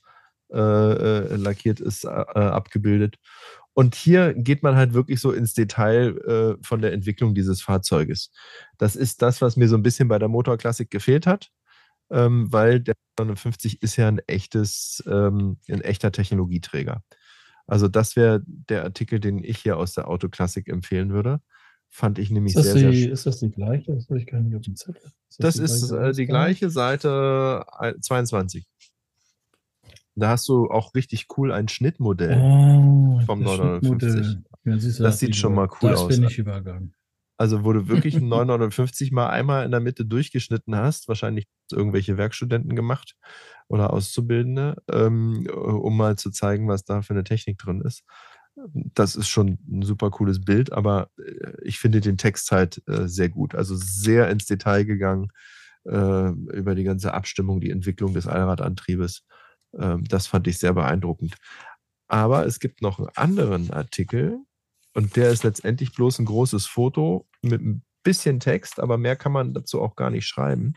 [0.53, 3.17] äh, äh, lackiert ist, äh, abgebildet.
[3.75, 8.33] Und hier geht man halt wirklich so ins Detail äh, von der Entwicklung dieses Fahrzeuges.
[8.77, 11.51] Das ist das, was mir so ein bisschen bei der Motorklassik gefehlt hat,
[12.11, 17.03] ähm, weil der 59 ist ja ein echtes, ähm, ein echter Technologieträger.
[17.69, 21.41] Also das wäre der Artikel, den ich hier aus der Autoklassik empfehlen würde.
[21.91, 23.95] Fand ich nämlich das, sehr, die, sehr ist das die gleiche?
[23.95, 25.03] Das habe ich gar nicht auf dem Zettel.
[25.29, 28.67] Ist Das ist äh, die gleiche Seite äh, 22.
[30.15, 32.39] Da hast du auch richtig cool ein Schnittmodell.
[32.41, 34.11] Oh, vom das 950.
[34.11, 34.43] Schnittmodell.
[34.65, 36.09] Ja, Das da sieht schon mal cool das aus.
[36.09, 36.95] bin ich übergangen.
[37.37, 42.19] Also, wo du wirklich einen 950 mal einmal in der Mitte durchgeschnitten hast, wahrscheinlich irgendwelche
[42.19, 43.15] Werkstudenten gemacht
[43.69, 48.03] oder Auszubildende, ähm, um mal zu zeigen, was da für eine Technik drin ist.
[48.73, 53.09] Das ist schon ein super cooles Bild, aber äh, ich finde den Text halt äh,
[53.09, 53.55] sehr gut.
[53.55, 55.29] Also sehr ins Detail gegangen
[55.85, 59.25] äh, über die ganze Abstimmung, die Entwicklung des Allradantriebes.
[59.79, 61.37] Ähm, das fand ich sehr beeindruckend.
[62.09, 64.41] Aber es gibt noch einen anderen Artikel,
[64.99, 69.31] und der ist letztendlich bloß ein großes Foto mit ein bisschen Text, aber mehr kann
[69.31, 70.75] man dazu auch gar nicht schreiben.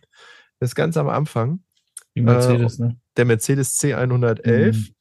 [0.60, 1.64] Das ist ganz am Anfang.
[2.16, 3.00] Die Mercedes, ne?
[3.18, 4.96] Der Mercedes C111, Mhm.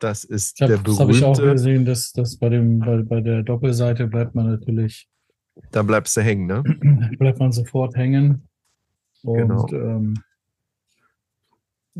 [0.00, 1.52] Das ist hab, der das habe ich auch berühmte.
[1.54, 5.08] gesehen, dass, dass bei, dem, bei, bei der Doppelseite bleibt man natürlich,
[5.70, 6.62] Da bleibst du hängen, ne?
[7.18, 8.48] bleibt man sofort hängen.
[9.22, 9.68] Und Genau.
[9.72, 10.14] ähm,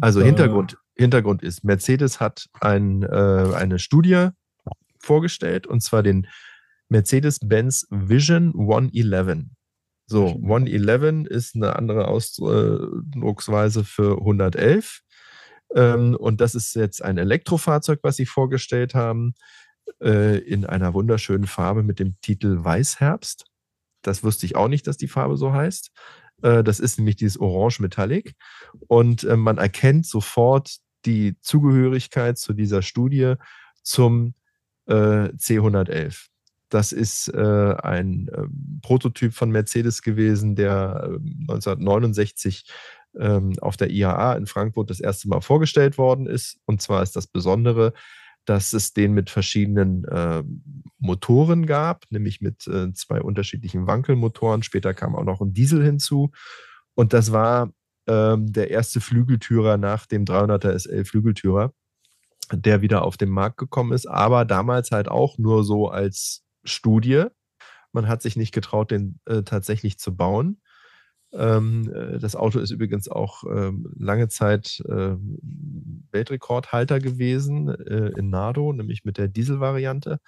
[0.00, 3.06] Also da- Hintergrund, Hintergrund ist, Mercedes hat ein, äh,
[3.54, 4.28] eine Studie
[5.00, 6.26] vorgestellt, und zwar den
[6.88, 9.46] Mercedes-Benz Vision 111.
[10.06, 10.44] So, Vision.
[10.44, 15.00] 111 ist eine andere Ausdrucksweise für 111.
[15.74, 19.34] Ähm, und das ist jetzt ein Elektrofahrzeug, was sie vorgestellt haben,
[20.00, 23.44] äh, in einer wunderschönen Farbe mit dem Titel Weißherbst.
[24.02, 25.90] Das wusste ich auch nicht, dass die Farbe so heißt.
[26.42, 28.34] Äh, das ist nämlich dieses Orange Metallic.
[28.86, 33.34] Und äh, man erkennt sofort die Zugehörigkeit zu dieser Studie
[33.82, 34.34] zum
[34.86, 34.92] äh,
[35.36, 36.26] C111.
[36.70, 42.64] Das ist äh, ein ähm, Prototyp von Mercedes gewesen, der ähm, 1969
[43.18, 46.58] ähm, auf der IAA in Frankfurt das erste Mal vorgestellt worden ist.
[46.66, 47.92] Und zwar ist das Besondere,
[48.44, 50.42] dass es den mit verschiedenen äh,
[50.98, 54.62] Motoren gab, nämlich mit äh, zwei unterschiedlichen Wankelmotoren.
[54.62, 56.30] Später kam auch noch ein Diesel hinzu.
[56.94, 57.72] Und das war
[58.06, 61.72] ähm, der erste Flügeltürer nach dem 300er SL Flügeltürer,
[62.52, 67.24] der wieder auf den Markt gekommen ist, aber damals halt auch nur so als Studie.
[67.92, 70.60] Man hat sich nicht getraut, den äh, tatsächlich zu bauen.
[71.36, 75.16] Ähm, äh, das Auto ist übrigens auch ähm, lange Zeit äh,
[76.12, 80.20] Weltrekordhalter gewesen äh, in Nardo, nämlich mit der Dieselvariante.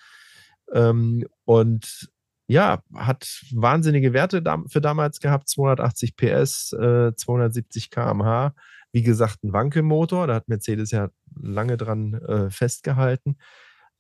[0.73, 2.11] Ähm, und
[2.49, 8.55] ja, hat wahnsinnige Werte für damals gehabt, 280 PS, äh, 270 km/h.
[8.93, 13.37] Wie gesagt, ein Wankelmotor, da hat Mercedes ja lange dran äh, festgehalten.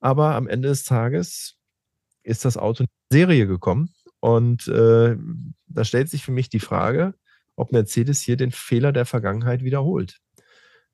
[0.01, 1.57] Aber am Ende des Tages
[2.23, 3.91] ist das Auto in Serie gekommen.
[4.21, 5.17] Und äh,
[5.67, 7.15] da stellt sich für mich die Frage,
[7.57, 10.19] ob Mercedes hier den Fehler der Vergangenheit wiederholt.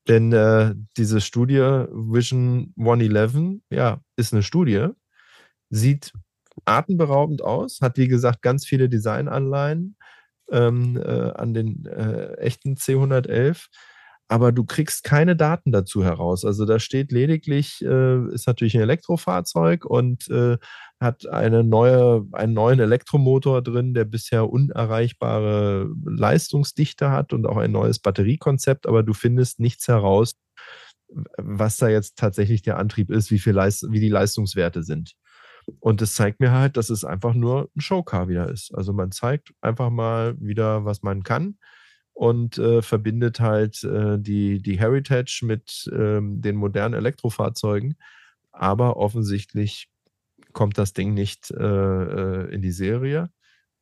[0.08, 4.88] Denn äh, diese Studie Vision 111, ja, ist eine Studie,
[5.70, 6.12] sieht
[6.64, 9.96] atemberaubend aus, hat wie gesagt ganz viele Designanleihen
[10.50, 13.66] ähm, äh, an den äh, echten C111,
[14.32, 16.46] aber du kriegst keine Daten dazu heraus.
[16.46, 20.56] Also da steht lediglich, äh, ist natürlich ein Elektrofahrzeug und äh,
[20.98, 27.72] hat eine neue, einen neuen Elektromotor drin, der bisher unerreichbare Leistungsdichte hat und auch ein
[27.72, 30.32] neues Batteriekonzept, aber du findest nichts heraus,
[31.36, 35.12] was da jetzt tatsächlich der Antrieb ist, wie, viel Leist wie die Leistungswerte sind.
[35.78, 38.74] Und das zeigt mir halt, dass es einfach nur ein Showcar wieder ist.
[38.74, 41.58] Also man zeigt einfach mal wieder, was man kann
[42.12, 47.96] und äh, verbindet halt äh, die, die Heritage mit ähm, den modernen Elektrofahrzeugen.
[48.52, 49.88] Aber offensichtlich
[50.52, 53.30] kommt das Ding nicht äh, äh, in die Serie.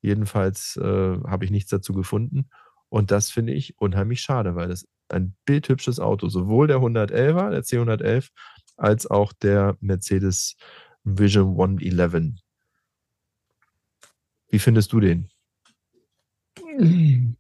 [0.00, 0.82] Jedenfalls äh,
[1.26, 2.48] habe ich nichts dazu gefunden.
[2.88, 7.62] Und das finde ich unheimlich schade, weil das ein bildhübsches Auto, sowohl der 111er, der
[7.62, 8.30] C111,
[8.76, 10.56] als auch der Mercedes
[11.04, 12.40] Vision 111.
[14.48, 15.29] Wie findest du den?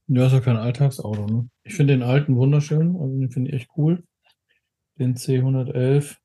[0.06, 1.48] Ja, ist ja kein Alltagsauto, ne?
[1.62, 4.02] Ich finde den alten wunderschön, also den finde ich echt cool.
[4.98, 6.16] Den C111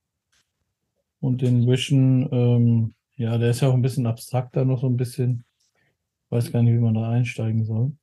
[1.21, 4.97] und den Vision, ähm, ja, der ist ja auch ein bisschen abstrakter, noch so ein
[4.97, 5.45] bisschen.
[6.29, 7.93] Weiß gar nicht, wie man da einsteigen soll.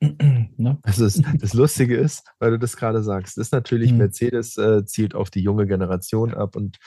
[0.00, 0.78] ne?
[0.82, 3.98] Also das, das Lustige ist, weil du das gerade sagst, ist natürlich Hm.
[3.98, 6.78] Mercedes äh, zielt auf die junge Generation ab und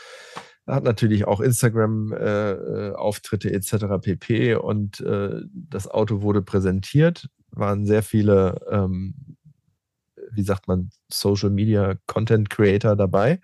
[0.65, 3.99] hat natürlich auch Instagram-Auftritte etc.
[4.01, 4.55] pp.
[4.55, 9.37] Und äh, das Auto wurde präsentiert, waren sehr viele, ähm,
[10.31, 13.39] wie sagt man, Social Media Content Creator dabei.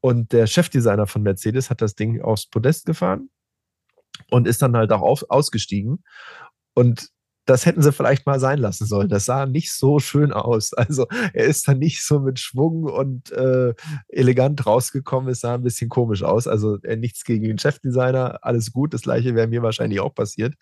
[0.00, 3.30] Und der Chefdesigner von Mercedes hat das Ding aufs Podest gefahren
[4.30, 6.02] und ist dann halt auch auf, ausgestiegen.
[6.74, 7.10] Und
[7.50, 9.08] das hätten sie vielleicht mal sein lassen sollen.
[9.08, 10.72] Das sah nicht so schön aus.
[10.72, 13.74] Also er ist da nicht so mit Schwung und äh,
[14.08, 15.28] elegant rausgekommen.
[15.30, 16.46] Es sah ein bisschen komisch aus.
[16.46, 18.94] Also äh, nichts gegen den Chefdesigner, alles gut.
[18.94, 20.54] Das gleiche wäre mir wahrscheinlich auch passiert.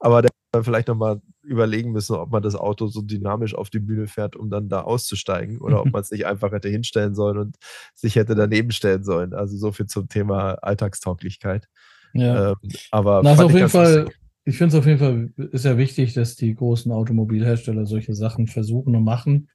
[0.00, 0.30] Aber der
[0.62, 4.50] vielleicht nochmal überlegen müssen, ob man das Auto so dynamisch auf die Bühne fährt, um
[4.50, 7.56] dann da auszusteigen oder ob man es nicht einfach hätte hinstellen sollen und
[7.94, 9.32] sich hätte daneben stellen sollen.
[9.32, 11.68] Also so viel zum Thema Alltagstauglichkeit.
[12.14, 12.50] Ja.
[12.50, 12.56] Ähm,
[12.90, 14.08] aber Na, ist auf jeden Fall.
[14.44, 18.46] Ich finde es auf jeden Fall, ist ja wichtig, dass die großen Automobilhersteller solche Sachen
[18.48, 19.48] versuchen und machen.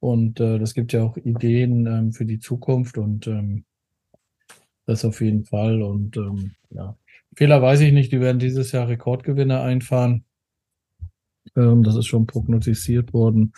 [0.00, 3.64] Und äh, das gibt ja auch Ideen ähm, für die Zukunft und ähm,
[4.86, 5.82] das auf jeden Fall.
[5.82, 6.96] Und ähm, ja,
[7.34, 10.24] Fehler weiß ich nicht, die werden dieses Jahr Rekordgewinne einfahren.
[11.56, 13.52] Ähm, das ist schon prognostiziert worden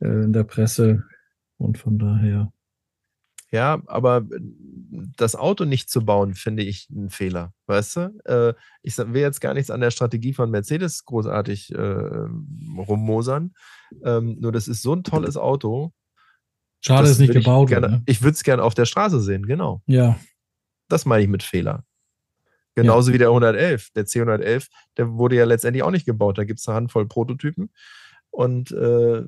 [0.00, 1.04] äh, in der Presse.
[1.56, 2.52] Und von daher,
[3.52, 4.24] Ja, aber
[5.16, 7.52] das Auto nicht zu bauen, finde ich ein Fehler.
[7.66, 8.20] Weißt du?
[8.24, 12.26] Äh, ich will jetzt gar nichts an der Strategie von Mercedes großartig äh,
[12.78, 13.54] rummosern.
[14.04, 15.92] Ähm, nur das ist so ein tolles Auto.
[16.80, 17.88] schade, das dass nicht würd ich gebaut gerne.
[17.88, 18.02] Ne?
[18.06, 19.82] Ich würde es gerne auf der Straße sehen, genau.
[19.86, 20.18] Ja,
[20.88, 21.84] Das meine ich mit Fehler.
[22.76, 23.90] Genauso wie der 111.
[23.96, 26.38] Der C111, der wurde ja letztendlich auch nicht gebaut.
[26.38, 27.70] Da gibt es eine Handvoll Prototypen
[28.30, 29.24] und äh,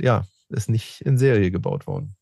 [0.00, 2.16] ja, ist nicht in Serie gebaut worden.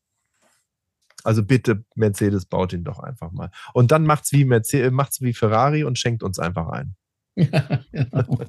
[1.23, 3.51] Also bitte, Mercedes baut ihn doch einfach mal.
[3.73, 6.95] Und dann macht's wie Mercedes, macht's wie Ferrari und schenkt uns einfach ein.
[7.35, 8.39] Ja, genau.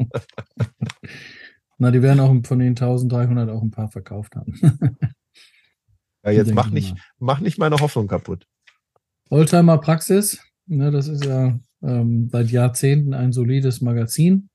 [1.79, 4.55] Na, die werden auch von den 1300 auch ein paar verkauft haben.
[6.25, 8.47] Ja, jetzt mach ich nicht, mach nicht meine Hoffnung kaputt.
[9.29, 14.49] Oldtimer Praxis, ne, das ist ja ähm, seit Jahrzehnten ein solides Magazin.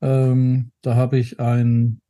[0.00, 2.00] Ähm, da habe ich ein,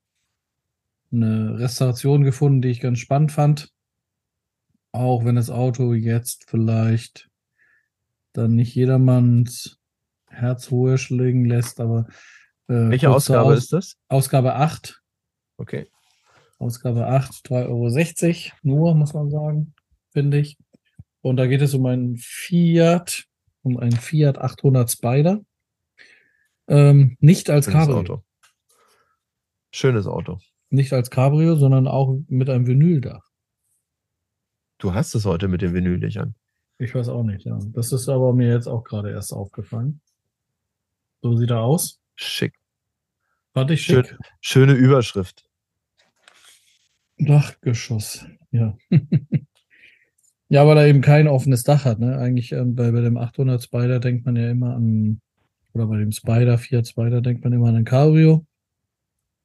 [1.12, 3.71] eine Restauration gefunden, die ich ganz spannend fand.
[4.92, 7.28] Auch wenn das Auto jetzt vielleicht
[8.34, 9.78] dann nicht jedermanns
[10.26, 12.06] Herz höher schlagen lässt, aber
[12.68, 13.96] äh, Welche Ausgabe Aus- ist das?
[14.08, 15.02] Ausgabe 8.
[15.56, 15.88] Okay.
[16.58, 19.74] Ausgabe 8, 3,60 Euro nur, muss man sagen,
[20.12, 20.56] finde ich.
[21.20, 23.24] Und da geht es um einen Fiat,
[23.62, 25.40] um einen Fiat 800 Spider.
[26.68, 28.24] Ähm, nicht als Schönes Cabrio, Auto.
[29.72, 30.38] Schönes Auto.
[30.70, 33.24] nicht als Cabrio, sondern auch mit einem Vinyldach.
[34.82, 36.34] Du hast es heute mit den Vinyllöchern.
[36.78, 37.56] Ich weiß auch nicht, ja.
[37.66, 40.00] Das ist aber mir jetzt auch gerade erst aufgefallen.
[41.20, 42.00] So sieht er aus.
[42.16, 42.58] Schick.
[43.54, 44.04] Fand ich Schön.
[44.04, 44.18] schick.
[44.40, 45.48] Schöne Überschrift.
[47.16, 48.76] Dachgeschoss, ja.
[50.48, 52.00] ja, weil er eben kein offenes Dach hat.
[52.00, 52.18] Ne?
[52.18, 55.20] Eigentlich ähm, bei, bei dem 800 Spider denkt man ja immer an,
[55.74, 58.44] oder bei dem Spider, Fiat Spider denkt man immer an ein Cabrio.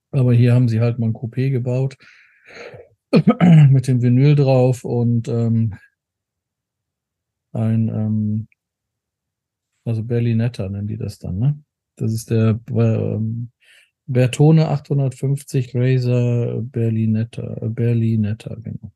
[0.10, 1.96] Aber hier haben sie halt mal ein Coupé gebaut
[3.70, 5.76] mit dem Vinyl drauf und ähm,
[7.54, 8.48] ein, ähm,
[9.86, 11.60] also Berlinetta nennen die das dann, ne?
[11.96, 13.50] Das ist der ähm,
[14.06, 18.92] Bertone 850 Razer Berlinetta, äh, Berlinetta, genau.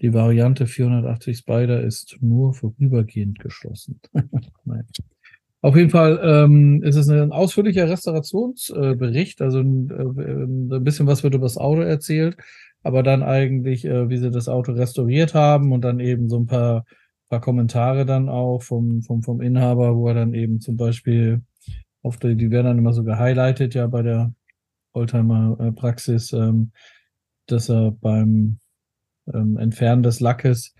[0.00, 4.00] Die Variante 480 Spider ist nur vorübergehend geschlossen.
[5.62, 11.22] Auf jeden Fall ähm, ist es ein ausführlicher Restaurationsbericht, also ein, äh, ein bisschen was
[11.22, 12.36] wird über das Auto erzählt,
[12.84, 16.46] aber dann eigentlich, äh, wie sie das Auto restauriert haben und dann eben so ein
[16.46, 16.84] paar,
[17.28, 21.42] paar Kommentare dann auch vom, vom, vom Inhaber, wo er dann eben zum Beispiel
[22.02, 24.32] auf die, die werden dann immer so gehighlightet, ja, bei der
[24.92, 26.72] Oldtimer-Praxis, ähm,
[27.46, 28.58] dass er beim
[29.32, 30.74] ähm, Entfernen des Lackes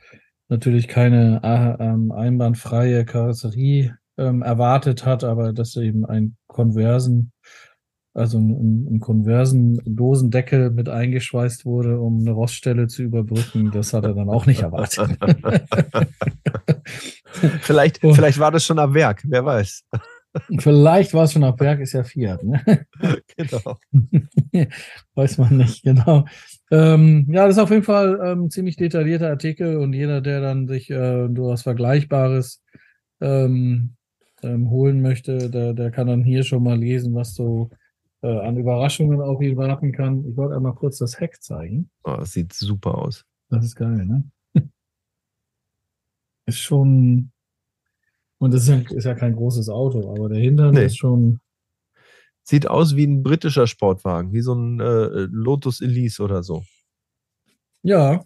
[0.49, 7.33] natürlich keine äh, ähm, einwandfreie Karosserie ähm, erwartet hat, aber dass eben ein Konversen,
[8.15, 14.15] also ein, ein Konversen-Dosendeckel mit eingeschweißt wurde, um eine Roststelle zu überbrücken, das hat er
[14.15, 15.19] dann auch nicht erwartet.
[17.61, 18.15] vielleicht, Oh.
[18.15, 19.85] vielleicht war das schon am Werk, wer weiß.
[20.59, 22.61] Vielleicht war es schon ab Werk, ist ja Fiat, ne?
[23.37, 23.79] genau.
[25.15, 26.25] Weiß man nicht, genau.
[26.71, 30.67] Ähm, ja, das ist auf jeden Fall ähm, ziemlich detaillierter Artikel und jeder, der dann
[30.67, 32.63] sich äh, nur was Vergleichbares
[33.21, 33.95] ähm,
[34.43, 37.71] ähm, holen möchte, der, der kann dann hier schon mal lesen, was so
[38.25, 40.25] äh, an Überraschungen auf ihn warten kann.
[40.27, 41.91] Ich wollte einmal kurz das Heck zeigen.
[42.05, 43.25] Oh, das sieht super aus.
[43.51, 44.25] Das ist geil, ne?
[46.47, 47.31] Ist schon.
[48.39, 50.87] Und das ist ja, ist ja kein großes Auto, aber der Hintern Nee.
[50.87, 51.41] ist schon.
[52.43, 56.63] Sieht aus wie ein britischer Sportwagen, wie so ein äh, Lotus Elise oder so.
[57.83, 58.25] Ja,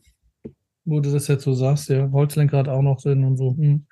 [0.85, 3.57] wo du das jetzt so sagst, ja, Holzlenkrad auch noch drin und so.
[3.57, 3.87] Hm.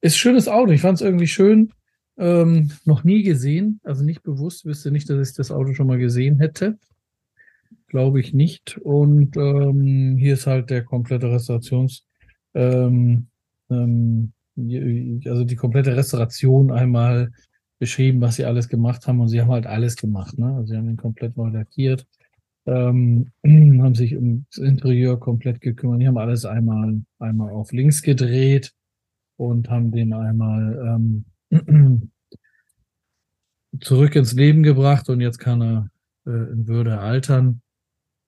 [0.00, 0.72] Ist ein schönes Auto.
[0.72, 1.72] Ich fand es irgendwie schön.
[2.18, 5.98] Ähm, noch nie gesehen, also nicht bewusst, wüsste nicht, dass ich das Auto schon mal
[5.98, 6.76] gesehen hätte.
[7.86, 8.76] Glaube ich nicht.
[8.78, 12.04] Und ähm, hier ist halt der komplette Restaurations,
[12.54, 13.28] ähm,
[13.70, 14.32] ähm,
[15.24, 17.30] also die komplette Restauration einmal
[17.78, 20.36] beschrieben, was sie alles gemacht haben und sie haben halt alles gemacht.
[20.38, 20.54] Ne?
[20.54, 22.06] Also sie haben ihn komplett neu lackiert,
[22.66, 26.00] ähm, haben sich um das Interieur komplett gekümmert.
[26.00, 28.72] Die haben alles einmal, einmal auf links gedreht
[29.36, 31.24] und haben den einmal ähm,
[33.80, 35.90] zurück ins Leben gebracht und jetzt kann er
[36.26, 37.62] äh, in Würde altern.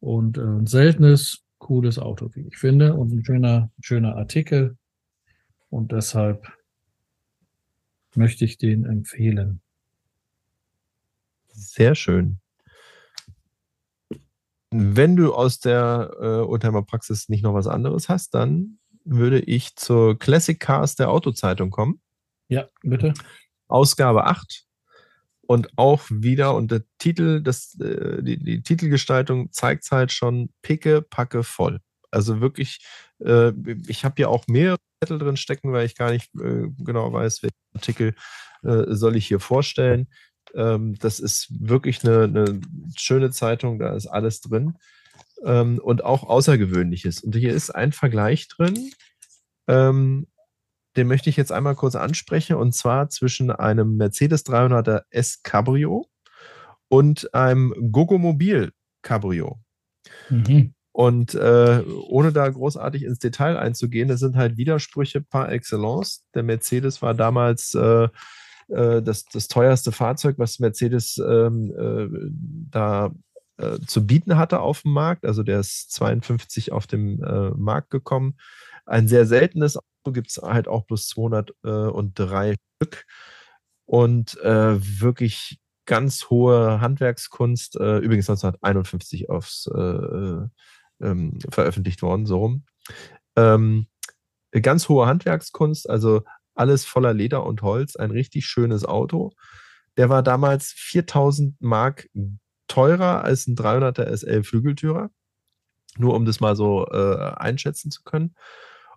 [0.00, 4.76] Und äh, ein seltenes, cooles Auto, wie ich finde, und ein schöner, schöner Artikel.
[5.68, 6.46] Und deshalb
[8.14, 9.60] möchte ich den empfehlen.
[11.48, 12.40] Sehr schön.
[14.70, 19.76] Wenn du aus der äh, Oldtimer Praxis nicht noch was anderes hast, dann würde ich
[19.76, 22.00] zur Classic Cars der Autozeitung kommen.
[22.50, 23.14] Ja, bitte.
[23.68, 24.64] Ausgabe 8.
[25.42, 30.50] Und auch wieder, und der Titel, das, äh, die, die Titelgestaltung zeigt es halt schon
[30.62, 31.80] picke, packe voll.
[32.10, 32.84] Also wirklich,
[33.20, 33.52] äh,
[33.86, 37.42] ich habe hier auch mehrere Zettel drin stecken, weil ich gar nicht äh, genau weiß,
[37.42, 38.14] welchen Artikel
[38.62, 40.08] äh, soll ich hier vorstellen.
[40.54, 42.60] Ähm, das ist wirklich eine, eine,
[42.96, 44.74] schöne Zeitung, da ist alles drin
[45.44, 47.22] ähm, und auch Außergewöhnliches.
[47.22, 48.90] Und hier ist ein Vergleich drin,
[49.68, 50.26] ähm,
[50.96, 56.06] den möchte ich jetzt einmal kurz ansprechen, und zwar zwischen einem Mercedes 300er S Cabrio
[56.88, 58.72] und einem Gogomobil
[59.02, 59.60] Cabrio.
[60.28, 60.74] Mhm.
[60.92, 66.24] Und äh, ohne da großartig ins Detail einzugehen, das sind halt Widersprüche par excellence.
[66.34, 68.08] Der Mercedes war damals äh,
[68.68, 72.30] äh, das, das teuerste Fahrzeug, was Mercedes ähm, äh,
[72.70, 73.12] da
[73.56, 75.24] äh, zu bieten hatte auf dem Markt.
[75.24, 78.36] Also der ist 52 auf dem äh, Markt gekommen.
[78.86, 83.06] Ein sehr seltenes Auto gibt es halt auch plus 203 Stück.
[83.86, 89.68] Und wirklich ganz hohe Handwerkskunst, übrigens 1951 aufs
[91.00, 92.64] ähm, veröffentlicht worden, so rum.
[93.36, 93.86] Ähm,
[94.52, 96.22] ganz hohe Handwerkskunst, also
[96.54, 99.32] alles voller Leder und Holz, ein richtig schönes Auto.
[99.96, 102.08] Der war damals 4000 Mark
[102.68, 105.10] teurer als ein 300er SL Flügeltürer,
[105.96, 108.34] nur um das mal so äh, einschätzen zu können.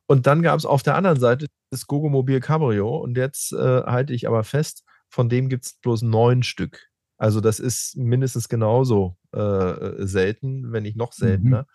[0.07, 4.13] Und dann gab es auf der anderen Seite das Gogomobil Cabrio und jetzt äh, halte
[4.13, 6.89] ich aber fest, von dem gibt es bloß neun Stück.
[7.17, 11.67] Also das ist mindestens genauso äh, selten, wenn nicht noch seltener.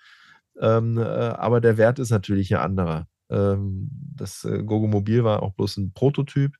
[0.54, 0.60] Mhm.
[0.60, 3.06] Ähm, äh, aber der Wert ist natürlich ein anderer.
[3.30, 6.56] Ähm, das äh, Gogo Mobil war auch bloß ein Prototyp,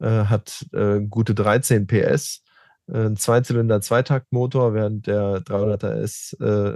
[0.00, 2.42] äh, hat äh, gute 13 PS,
[2.88, 6.72] äh, ein Zweizylinder Zweitaktmotor, während der 300er S äh,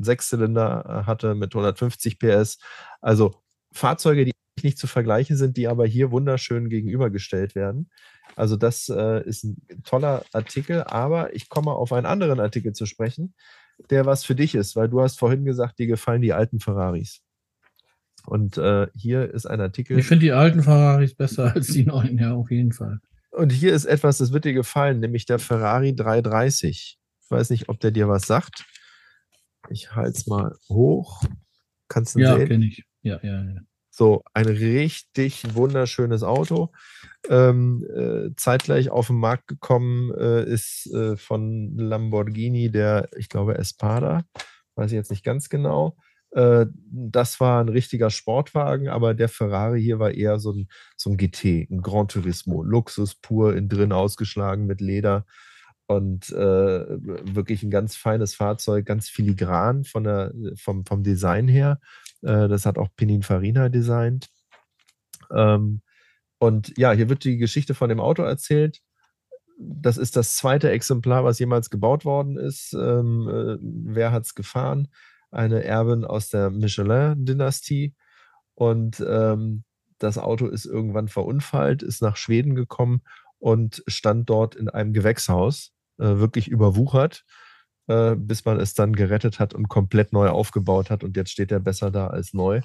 [0.00, 2.58] Sechszylinder hatte mit 150 PS.
[3.00, 3.42] Also
[3.72, 7.90] Fahrzeuge, die nicht zu vergleichen sind, die aber hier wunderschön gegenübergestellt werden.
[8.36, 12.86] Also das äh, ist ein toller Artikel, aber ich komme auf einen anderen Artikel zu
[12.86, 13.34] sprechen,
[13.90, 17.22] der was für dich ist, weil du hast vorhin gesagt, dir gefallen die alten Ferraris.
[18.26, 19.98] Und äh, hier ist ein Artikel.
[19.98, 23.00] Ich finde die alten Ferraris besser als die neuen, ja, auf jeden Fall.
[23.30, 26.98] Und hier ist etwas, das wird dir gefallen, nämlich der Ferrari 330.
[27.22, 28.64] Ich weiß nicht, ob der dir was sagt.
[29.70, 31.24] Ich halte es mal hoch.
[31.88, 32.40] Kannst du ja, sehen?
[32.40, 32.84] Ja, kenne ich.
[33.02, 33.60] Ja, ja, ja.
[33.94, 36.72] So, ein richtig wunderschönes Auto.
[37.28, 43.58] Ähm, äh, zeitgleich auf den Markt gekommen äh, ist äh, von Lamborghini der, ich glaube,
[43.58, 44.22] Espada.
[44.76, 45.96] Weiß ich jetzt nicht ganz genau.
[46.30, 51.10] Äh, das war ein richtiger Sportwagen, aber der Ferrari hier war eher so ein, so
[51.10, 52.62] ein GT, ein Gran Turismo.
[52.62, 55.26] Luxus pur, in drin ausgeschlagen mit Leder
[55.86, 56.86] und äh,
[57.34, 61.80] wirklich ein ganz feines Fahrzeug, ganz filigran von der, vom, vom Design her.
[62.22, 64.28] Äh, das hat auch Pininfarina designt.
[65.30, 65.82] Ähm,
[66.38, 68.80] und ja, hier wird die Geschichte von dem Auto erzählt.
[69.58, 72.72] Das ist das zweite Exemplar, was jemals gebaut worden ist.
[72.72, 74.88] Ähm, äh, wer hat es gefahren?
[75.30, 77.94] Eine Erbin aus der Michelin-Dynastie.
[78.54, 79.64] Und ähm,
[79.98, 83.02] das Auto ist irgendwann verunfallt, ist nach Schweden gekommen
[83.42, 87.24] und stand dort in einem Gewächshaus, äh, wirklich überwuchert
[87.88, 91.02] äh, bis man es dann gerettet hat und komplett neu aufgebaut hat.
[91.02, 92.60] Und jetzt steht er besser da als neu.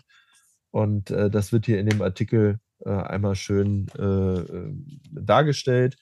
[0.71, 4.73] Und äh, das wird hier in dem Artikel äh, einmal schön äh, äh,
[5.11, 5.97] dargestellt.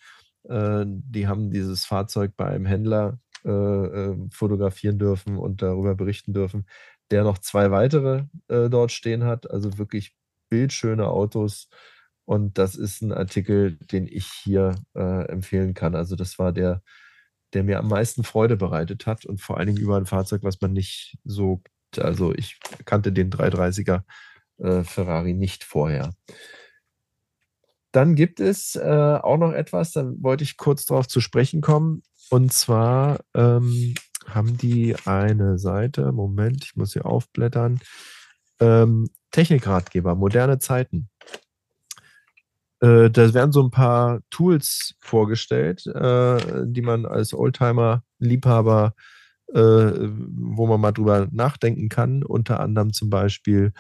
[0.48, 3.18] Die haben dieses Fahrzeug bei einem Händler
[4.30, 6.68] fotografieren dürfen und darüber berichten dürfen,
[7.10, 9.50] der noch zwei weitere dort stehen hat.
[9.50, 10.16] Also wirklich
[10.50, 11.68] bildschöne Autos.
[12.26, 15.96] Und das ist ein Artikel, den ich hier empfehlen kann.
[15.96, 16.82] Also das war der
[17.56, 20.60] der mir am meisten Freude bereitet hat und vor allen Dingen über ein Fahrzeug, was
[20.62, 21.62] man nicht so,
[21.98, 24.04] also ich kannte den 330er
[24.58, 26.14] äh, Ferrari nicht vorher.
[27.94, 32.04] Dann gibt es äh, auch noch etwas, da wollte ich kurz darauf zu sprechen kommen.
[32.30, 33.96] Und zwar ähm,
[34.28, 37.80] haben die eine Seite, Moment, ich muss hier aufblättern,
[38.60, 41.10] ähm, Technikratgeber, moderne Zeiten.
[42.82, 48.94] Äh, da werden so ein paar Tools vorgestellt, äh, die man als Oldtimer-Liebhaber,
[49.54, 52.24] äh, wo man mal drüber nachdenken kann.
[52.24, 53.74] Unter anderem zum Beispiel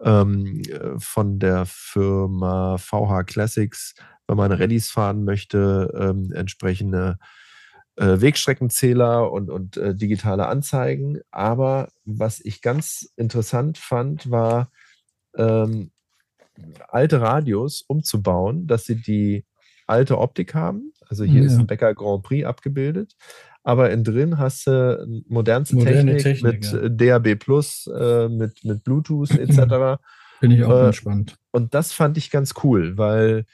[0.00, 0.62] ähm,
[0.98, 3.94] von der Firma VH Classics,
[4.28, 7.18] wenn man Rallyes fahren möchte, ähm, entsprechende
[7.96, 11.20] äh, Wegstreckenzähler und, und äh, digitale Anzeigen.
[11.30, 14.70] Aber was ich ganz interessant fand, war
[15.36, 15.90] ähm,
[16.88, 19.44] alte Radios umzubauen, dass sie die
[19.86, 20.92] alte Optik haben.
[21.08, 21.46] Also hier ja.
[21.46, 23.14] ist ein Becker Grand Prix abgebildet.
[23.62, 27.18] Aber in drin hast du modernste Moderne Technik, Technik mit ja.
[27.18, 30.00] DAB Plus, äh, mit, mit Bluetooth etc.
[30.38, 31.36] Finde ich auch äh, ganz spannend.
[31.50, 33.44] Und das fand ich ganz cool, weil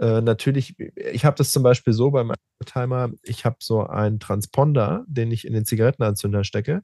[0.00, 2.32] äh, natürlich, ich habe das zum Beispiel so beim
[2.64, 6.82] Timer, ich habe so einen Transponder, den ich in den Zigarettenanzünder stecke,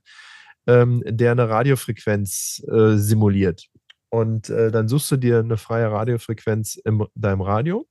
[0.66, 3.68] ähm, der eine Radiofrequenz äh, simuliert.
[4.11, 7.86] Und äh, dann suchst du dir eine freie Radiofrequenz in deinem Radio.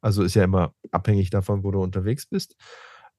[0.00, 2.56] Also ist ja immer abhängig davon, wo du unterwegs bist.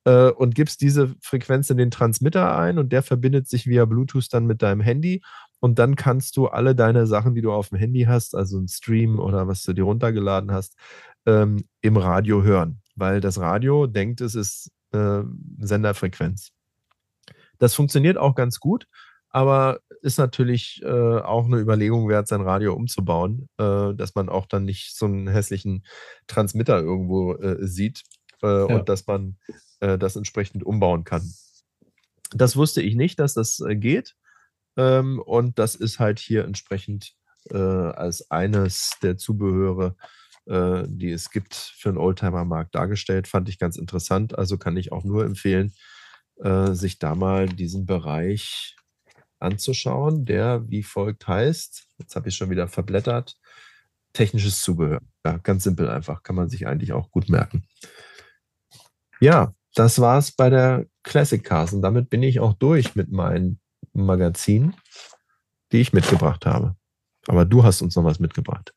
[0.05, 4.31] Äh, und gibst diese Frequenz in den Transmitter ein und der verbindet sich via Bluetooth
[4.31, 5.23] dann mit deinem Handy.
[5.59, 8.67] Und dann kannst du alle deine Sachen, die du auf dem Handy hast, also ein
[8.67, 10.75] Stream oder was du dir runtergeladen hast,
[11.25, 12.81] ähm, im Radio hören.
[12.95, 15.23] Weil das Radio denkt, es ist äh,
[15.59, 16.51] Senderfrequenz.
[17.57, 18.87] Das funktioniert auch ganz gut
[19.35, 24.45] aber ist natürlich äh, auch eine Überlegung wert, sein Radio umzubauen, äh, dass man auch
[24.45, 25.85] dann nicht so einen hässlichen
[26.27, 28.03] Transmitter irgendwo äh, sieht
[28.41, 28.63] äh, ja.
[28.63, 29.35] und dass man
[29.81, 31.33] äh, das entsprechend umbauen kann.
[32.31, 34.15] Das wusste ich nicht, dass das geht.
[34.77, 37.13] Ähm, und das ist halt hier entsprechend
[37.51, 39.95] als eines der Zubehöre,
[40.47, 43.27] die es gibt für den Oldtimer-Markt dargestellt.
[43.27, 44.35] Fand ich ganz interessant.
[44.35, 45.71] Also kann ich auch nur empfehlen,
[46.71, 48.75] sich da mal diesen Bereich
[49.45, 53.37] anzuschauen, der wie folgt heißt, jetzt habe ich schon wieder verblättert,
[54.13, 55.01] technisches Zubehör.
[55.25, 57.65] Ja, ganz simpel einfach, kann man sich eigentlich auch gut merken.
[59.19, 63.11] Ja, das war es bei der Classic Cars und damit bin ich auch durch mit
[63.11, 63.59] meinen
[63.93, 64.75] Magazinen,
[65.71, 66.75] die ich mitgebracht habe.
[67.27, 68.73] Aber du hast uns noch was mitgebracht.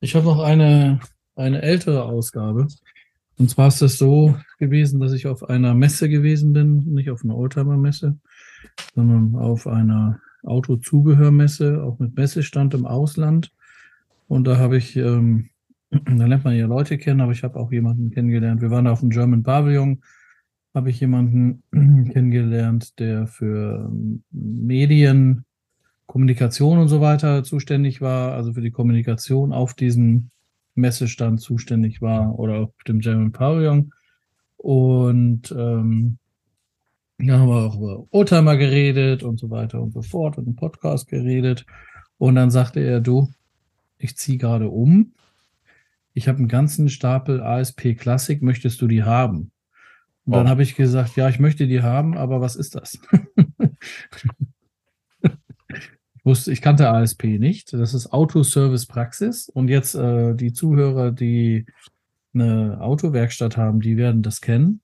[0.00, 1.00] Ich habe noch eine,
[1.36, 2.66] eine ältere Ausgabe.
[3.38, 7.24] Und zwar ist es so gewesen, dass ich auf einer Messe gewesen bin, nicht auf
[7.24, 8.18] einer Oldtimer-Messe
[8.94, 13.52] sondern auf einer Autozubehörmesse, auch mit Messestand im Ausland.
[14.28, 15.50] Und da habe ich, ähm,
[15.90, 18.60] da lernt man ja Leute kennen, aber ich habe auch jemanden kennengelernt.
[18.60, 20.02] Wir waren auf dem German Pavillon,
[20.74, 21.62] habe ich jemanden
[22.12, 25.44] kennengelernt, der für ähm, Medien,
[26.06, 30.30] Kommunikation und so weiter zuständig war, also für die Kommunikation auf diesem
[30.74, 33.92] Messestand zuständig war oder auf dem German Pavillon.
[34.56, 36.18] Und ähm,
[37.18, 40.56] dann haben wir auch über Oldtimer geredet und so weiter und so fort und im
[40.56, 41.64] Podcast geredet.
[42.18, 43.28] Und dann sagte er, du,
[43.98, 45.14] ich ziehe gerade um.
[46.14, 49.52] Ich habe einen ganzen Stapel ASP Classic, möchtest du die haben?
[50.24, 50.36] Und oh.
[50.36, 52.98] dann habe ich gesagt, ja, ich möchte die haben, aber was ist das?
[55.22, 55.30] ich
[56.24, 57.72] wusste, ich kannte ASP nicht.
[57.72, 59.48] Das ist Autoservice Praxis.
[59.48, 61.66] Und jetzt äh, die Zuhörer, die
[62.34, 64.80] eine Autowerkstatt haben, die werden das kennen.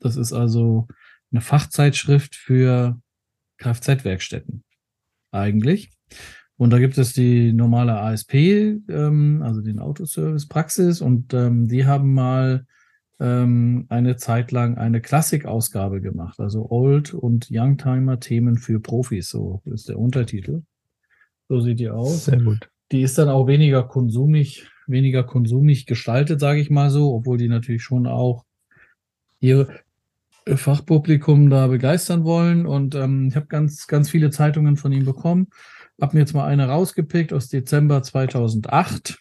[0.00, 0.88] Das ist also
[1.30, 3.00] eine Fachzeitschrift für
[3.58, 4.62] Kfz-Werkstätten
[5.30, 5.90] eigentlich.
[6.56, 11.86] Und da gibt es die normale ASP, ähm, also den Autoservice Praxis, und ähm, die
[11.86, 12.66] haben mal
[13.20, 19.88] ähm, eine Zeit lang eine Klassikausgabe gemacht, also Old- und Youngtimer-Themen für Profis, so ist
[19.88, 20.62] der Untertitel.
[21.48, 22.26] So sieht die aus.
[22.26, 22.70] Sehr gut.
[22.90, 27.48] Die ist dann auch weniger konsumig, weniger konsumig gestaltet, sage ich mal so, obwohl die
[27.48, 28.44] natürlich schon auch
[29.40, 29.80] ihre,
[30.56, 32.66] Fachpublikum da begeistern wollen.
[32.66, 35.48] Und ähm, ich habe ganz, ganz viele Zeitungen von ihm bekommen.
[36.00, 39.18] Habe mir jetzt mal eine rausgepickt aus Dezember 2008.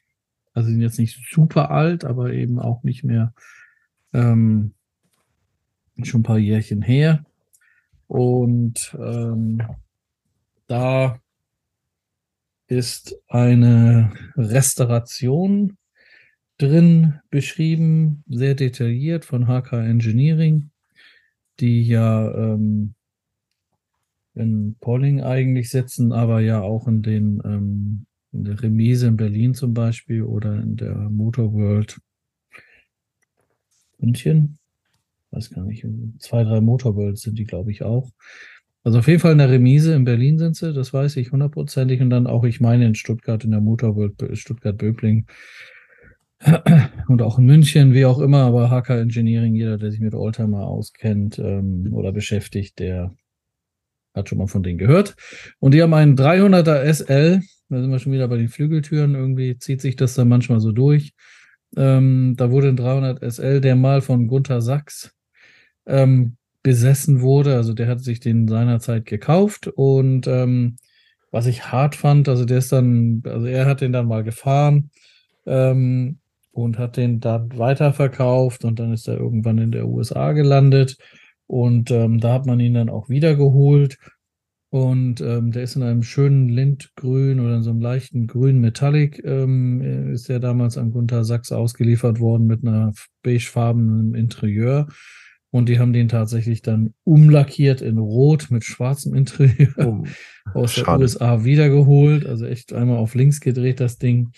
[0.53, 3.33] Also sind jetzt nicht super alt, aber eben auch nicht mehr
[4.13, 4.73] ähm,
[6.03, 7.25] schon ein paar Jährchen her.
[8.07, 9.61] Und ähm,
[10.67, 11.19] da
[12.67, 15.77] ist eine Restauration
[16.57, 20.71] drin beschrieben, sehr detailliert von HK Engineering
[21.59, 22.93] die ja ähm,
[24.33, 29.53] in Polling eigentlich sitzen, aber ja auch in den ähm, in der Remise in Berlin
[29.53, 31.99] zum Beispiel oder in der Motor World
[33.97, 34.59] München.
[35.31, 35.85] Weiß gar nicht,
[36.19, 38.11] zwei, drei Motor Worlds sind die, glaube ich, auch.
[38.83, 41.99] Also auf jeden Fall in der Remise in Berlin sind sie, das weiß ich hundertprozentig.
[41.99, 45.25] Und dann auch, ich meine, in Stuttgart, in der Motor World Stuttgart-Böbling
[47.07, 50.67] und auch in München, wie auch immer, aber HK Engineering, jeder, der sich mit Oldtimer
[50.67, 53.15] auskennt ähm, oder beschäftigt, der
[54.13, 55.15] hat schon mal von denen gehört.
[55.59, 59.57] Und die haben einen 300er SL, da sind wir schon wieder bei den Flügeltüren, irgendwie
[59.57, 61.13] zieht sich das dann manchmal so durch.
[61.75, 65.13] Ähm, da wurde ein 300 SL, der mal von Gunther Sachs
[65.85, 67.55] ähm, besessen wurde.
[67.55, 70.77] Also der hat sich den seinerzeit gekauft und ähm,
[71.31, 74.91] was ich hart fand, also der ist dann, also er hat den dann mal gefahren
[75.45, 76.19] ähm,
[76.57, 80.97] und hat den dann weiterverkauft und dann ist er irgendwann in der USA gelandet
[81.45, 83.97] und ähm, da hat man ihn dann auch wiedergeholt
[84.69, 89.23] und ähm, der ist in einem schönen Lindgrün oder in so einem leichten grün Metallic,
[89.23, 92.91] ähm, ist der damals an Gunther Sachs ausgeliefert worden mit einer
[93.23, 94.87] beigefarbenen Interieur.
[95.57, 100.03] Und die haben den tatsächlich dann umlackiert in Rot mit schwarzem Interieur oh,
[100.53, 100.85] aus schade.
[100.85, 102.27] der USA wiedergeholt.
[102.27, 104.33] Also echt einmal auf links gedreht, das Ding.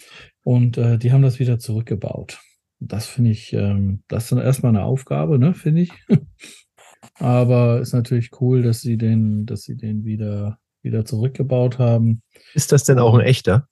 [0.46, 2.40] Und äh, die haben das wieder zurückgebaut.
[2.80, 5.92] Das finde ich, ähm, das ist dann erstmal eine Aufgabe, ne, finde ich.
[7.16, 12.22] Aber ist natürlich cool, dass sie den, dass sie den wieder, wieder zurückgebaut haben.
[12.54, 13.68] Ist das denn auch ein echter?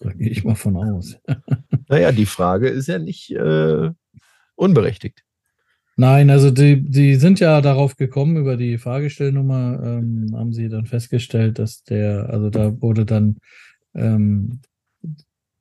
[0.00, 1.16] Da gehe ich mal von aus.
[1.88, 3.90] naja, die Frage ist ja nicht äh,
[4.56, 5.22] unberechtigt.
[5.98, 10.84] Nein, also die, die sind ja darauf gekommen, über die Fahrgestellnummer ähm, haben sie dann
[10.84, 13.38] festgestellt, dass der, also da wurde dann
[13.94, 14.60] ähm,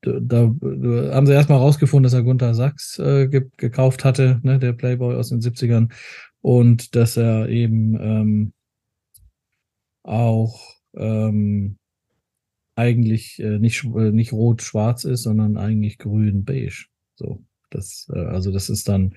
[0.01, 4.59] da, da haben sie erstmal rausgefunden, dass er Gunther Sachs äh, ge gekauft hatte, ne,
[4.59, 5.91] der Playboy aus den 70ern,
[6.41, 8.53] und dass er eben ähm,
[10.03, 10.61] auch
[10.95, 11.77] ähm,
[12.75, 16.85] eigentlich äh, nicht, äh, nicht rot-schwarz ist, sondern eigentlich grün-beige.
[17.15, 17.43] So,
[17.75, 19.15] das, äh, also das ist dann,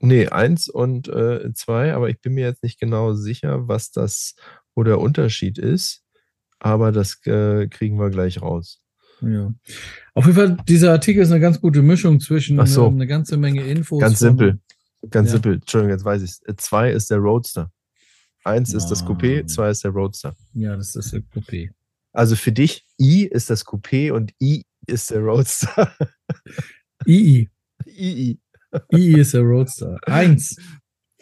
[0.01, 4.35] Nee, 1 und 2, äh, aber ich bin mir jetzt nicht genau sicher, was das,
[4.75, 6.03] wo der Unterschied ist.
[6.59, 8.83] Aber das äh, kriegen wir gleich raus.
[9.21, 9.53] Ja.
[10.15, 12.89] Auf jeden Fall, dieser Artikel ist eine ganz gute Mischung zwischen so.
[12.89, 14.01] eine ganze Menge Infos.
[14.01, 14.59] Ganz simpel.
[15.11, 15.33] Ganz ja.
[15.35, 15.55] simpel.
[15.55, 16.57] Entschuldigung, jetzt weiß ich es.
[16.57, 17.71] 2 ist der Roadster.
[18.45, 20.35] Eins ist das Coupé, zwei ist der Roadster.
[20.55, 21.71] Ja, das ist der Coupé.
[22.13, 25.95] Also für dich, I ist das Coupé und I ist der Roadster.
[27.07, 27.51] II.
[27.85, 28.41] II.
[28.93, 29.99] II ist der Roadster.
[30.07, 30.57] Eins.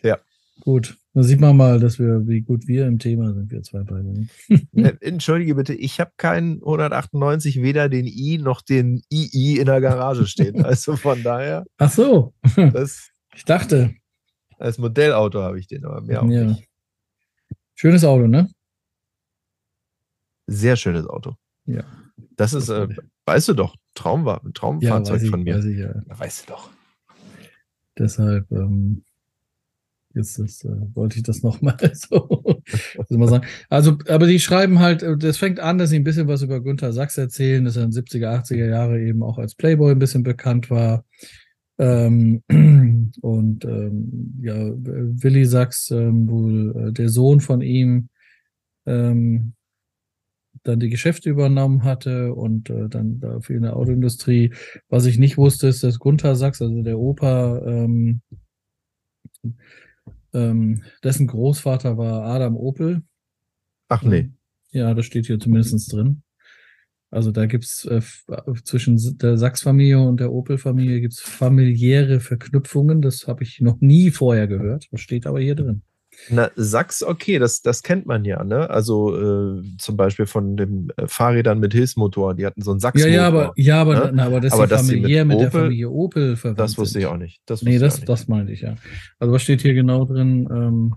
[0.02, 0.18] Ja.
[0.60, 0.96] Gut.
[1.16, 4.26] Da sieht man mal, dass wir, wie gut wir im Thema sind, wir zwei beide.
[4.72, 9.80] Ne, entschuldige bitte, ich habe keinen 198, weder den I noch den II in der
[9.80, 10.62] Garage stehen.
[10.66, 11.64] Also von daher.
[11.78, 12.34] Ach so.
[12.54, 13.94] Das, ich dachte.
[14.58, 16.44] Als Modellauto habe ich den, aber mehr auch ja.
[16.44, 16.68] nicht.
[17.74, 18.50] Schönes Auto, ne?
[20.46, 21.36] Sehr schönes Auto.
[21.64, 21.84] Ja.
[22.36, 22.88] Das ist, äh,
[23.24, 25.56] weißt du doch, Traum war, ein Traumfahrzeug ja, von mir.
[25.56, 25.94] Weiß ich, ja.
[25.94, 26.18] ja.
[26.18, 26.68] Weißt du doch.
[27.96, 29.02] Deshalb ähm,
[30.16, 32.60] jetzt ist, äh, wollte ich das nochmal so
[33.10, 33.46] mal sagen.
[33.68, 36.60] Also, aber die schreiben halt, äh, das fängt an, dass sie ein bisschen was über
[36.60, 39.98] Günther Sachs erzählen, dass er in den 70er, 80er Jahre eben auch als Playboy ein
[39.98, 41.04] bisschen bekannt war.
[41.78, 42.42] Ähm,
[43.20, 48.08] und ähm, ja, Willi Sachs, ähm, wohl äh, der Sohn von ihm,
[48.86, 49.52] ähm,
[50.62, 54.52] dann die Geschäfte übernommen hatte und äh, dann dafür in der Autoindustrie.
[54.88, 58.20] Was ich nicht wusste, ist, dass Gunther Sachs, also der Opa, ähm,
[60.36, 63.02] ähm, dessen Großvater war Adam Opel.
[63.88, 64.30] Ach nee.
[64.70, 66.22] Ja, das steht hier zumindest drin.
[67.10, 68.02] Also da gibt's äh,
[68.64, 73.00] zwischen der Sachs-Familie und der Opel-Familie gibt's familiäre Verknüpfungen.
[73.00, 74.88] Das habe ich noch nie vorher gehört.
[74.90, 75.82] Das steht aber hier drin.
[76.30, 78.68] Na, Sachs, okay, das, das kennt man ja, ne?
[78.70, 83.10] Also äh, zum Beispiel von den äh, Fahrrädern mit Hilfsmotor, die hatten so einen Sachs-Motor.
[83.10, 84.10] Ja, ja, aber, ja, aber, ne?
[84.14, 87.06] na, aber das aber ist familiär mit, mit, der Familie Opel verwandt Das wusste ich
[87.06, 87.40] auch nicht.
[87.46, 88.76] Das nee, das, das meinte ich ja.
[89.18, 90.48] Also was steht hier genau drin?
[90.50, 90.94] Ähm,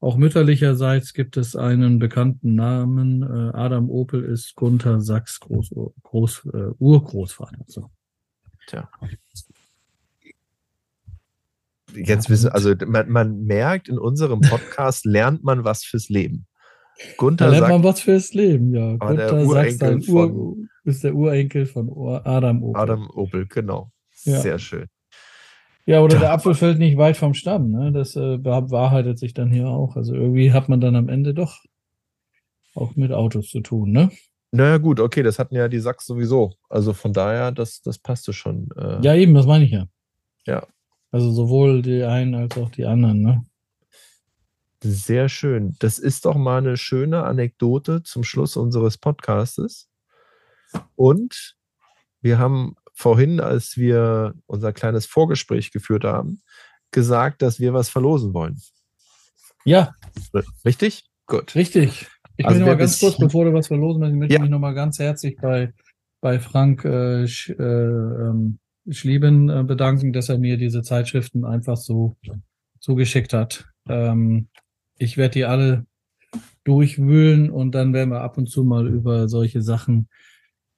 [0.00, 3.22] auch mütterlicherseits gibt es einen bekannten Namen.
[3.22, 7.64] Äh, Adam Opel ist Gunther Sachs Groß, Groß, äh, Urgroßvater.
[7.66, 7.90] So.
[8.66, 8.88] Tja.
[11.96, 16.46] Jetzt wissen, also man, man merkt, in unserem Podcast lernt man was fürs Leben.
[17.16, 18.96] Gunther da lernt man was fürs Leben, ja.
[18.96, 21.90] Gunther Sachs Ur, ist der Urenkel von
[22.24, 22.80] Adam Opel.
[22.80, 23.90] Adam Opel, genau.
[24.24, 24.40] Ja.
[24.40, 24.86] Sehr schön.
[25.86, 27.70] Ja, oder der Apfel fällt nicht weit vom Stamm.
[27.70, 27.92] Ne?
[27.92, 29.94] Das äh, bewahrheitet sich dann hier auch.
[29.96, 31.60] Also irgendwie hat man dann am Ende doch
[32.74, 34.10] auch mit Autos zu tun, ne?
[34.50, 36.54] Naja, gut, okay, das hatten ja die Sachs sowieso.
[36.68, 38.68] Also von daher, das, das passte schon.
[38.76, 39.86] Äh, ja, eben, das meine ich ja.
[40.46, 40.66] Ja.
[41.10, 43.44] Also sowohl die einen als auch die anderen, ne?
[44.82, 45.74] Sehr schön.
[45.78, 49.88] Das ist doch mal eine schöne Anekdote zum Schluss unseres Podcastes.
[50.94, 51.56] Und
[52.20, 56.40] wir haben vorhin, als wir unser kleines Vorgespräch geführt haben,
[56.90, 58.60] gesagt, dass wir was verlosen wollen.
[59.64, 59.94] Ja.
[60.64, 61.04] Richtig?
[61.26, 61.54] Gut.
[61.54, 62.06] Richtig.
[62.36, 64.40] Ich also will noch mal ganz kurz, bevor du was verlosen willst, möchte ja.
[64.40, 65.72] mich noch mal ganz herzlich bei,
[66.20, 68.58] bei Frank äh, äh, ähm,
[68.90, 72.16] Schlieben äh, bedanken, dass er mir diese Zeitschriften einfach so
[72.80, 73.66] zugeschickt hat.
[73.88, 74.48] Ähm,
[74.98, 75.86] ich werde die alle
[76.64, 80.08] durchwühlen und dann werden wir ab und zu mal über solche Sachen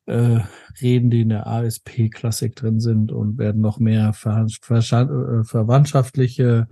[0.07, 0.41] äh,
[0.81, 6.69] reden, die in der ASP-Klassik drin sind und werden noch mehr ver ver äh, verwandtschaftliche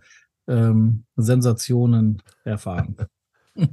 [0.48, 2.96] ähm, Sensationen erfahren.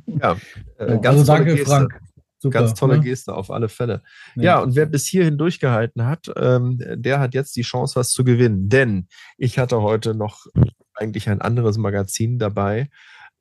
[0.05, 0.37] Ja,
[0.77, 1.65] äh, ganz also danke, Geste.
[1.65, 2.01] Frank.
[2.43, 3.03] Super, Ganz tolle ne?
[3.05, 4.03] Geste auf alle Fälle.
[4.35, 4.43] Ja.
[4.43, 8.25] ja, und wer bis hierhin durchgehalten hat, ähm, der hat jetzt die Chance, was zu
[8.25, 8.67] gewinnen.
[8.67, 10.45] Denn ich hatte heute noch
[10.93, 12.89] eigentlich ein anderes Magazin dabei,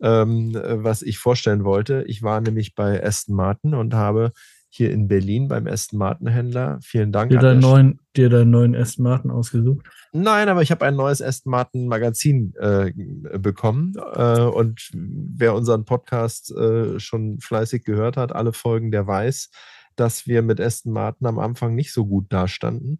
[0.01, 2.05] ähm, was ich vorstellen wollte.
[2.07, 4.31] Ich war nämlich bei Aston Martin und habe
[4.75, 6.79] hier in Berlin beim Aston Martin Händler.
[6.83, 7.31] Vielen Dank.
[7.31, 9.87] Dir, deinen neuen, dir deinen neuen Aston Martin ausgesucht?
[10.13, 12.91] Nein, aber ich habe ein neues Aston Martin Magazin äh,
[13.39, 13.93] bekommen.
[14.15, 19.51] Äh, und wer unseren Podcast äh, schon fleißig gehört hat, alle Folgen, der weiß,
[19.95, 22.99] dass wir mit Aston Martin am Anfang nicht so gut dastanden.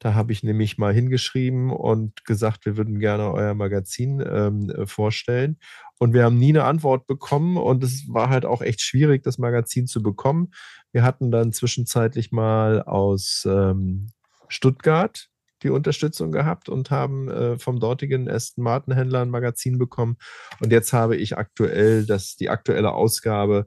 [0.00, 5.58] Da habe ich nämlich mal hingeschrieben und gesagt, wir würden gerne euer Magazin ähm, vorstellen.
[5.98, 9.36] Und wir haben nie eine Antwort bekommen und es war halt auch echt schwierig, das
[9.36, 10.52] Magazin zu bekommen.
[10.90, 14.10] Wir hatten dann zwischenzeitlich mal aus ähm,
[14.48, 15.28] Stuttgart
[15.62, 20.16] die Unterstützung gehabt und haben äh, vom dortigen Aston Martin Händler ein Magazin bekommen.
[20.60, 23.66] Und jetzt habe ich aktuell das, die aktuelle Ausgabe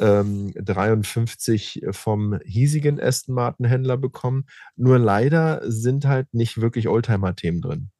[0.00, 4.46] ähm, 53 vom hiesigen Aston Martin Händler bekommen.
[4.76, 7.90] Nur leider sind halt nicht wirklich Oldtimer-Themen drin.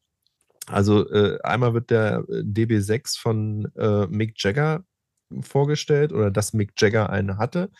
[0.67, 4.85] Also äh, einmal wird der äh, DB6 von äh, Mick Jagger
[5.41, 7.71] vorgestellt oder dass Mick Jagger einen hatte.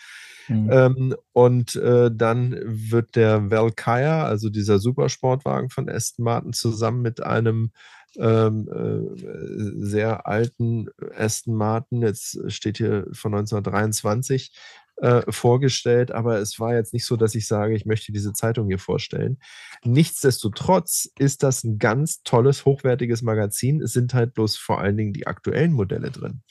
[0.49, 0.71] Mhm.
[0.73, 7.23] Ähm, und äh, dann wird der Valkyrie, also dieser Supersportwagen von Aston Martin, zusammen mit
[7.23, 7.71] einem
[8.17, 14.53] ähm, äh, sehr alten Aston Martin, jetzt steht hier von 1923,
[15.01, 18.69] äh, vorgestellt, aber es war jetzt nicht so, dass ich sage, ich möchte diese Zeitung
[18.69, 19.39] hier vorstellen.
[19.83, 23.81] Nichtsdestotrotz ist das ein ganz tolles, hochwertiges Magazin.
[23.81, 26.43] Es sind halt bloß vor allen Dingen die aktuellen Modelle drin.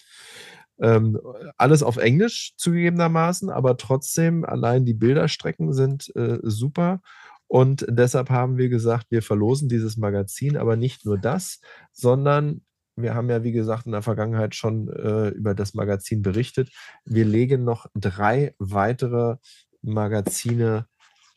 [0.81, 1.19] Ähm,
[1.57, 7.01] alles auf Englisch zugegebenermaßen, aber trotzdem allein die Bilderstrecken sind äh, super.
[7.49, 11.59] Und deshalb haben wir gesagt, wir verlosen dieses Magazin, aber nicht nur das,
[11.91, 12.61] sondern
[12.95, 16.69] wir haben ja, wie gesagt, in der Vergangenheit schon äh, über das Magazin berichtet.
[17.05, 19.37] Wir legen noch drei weitere
[19.81, 20.85] Magazine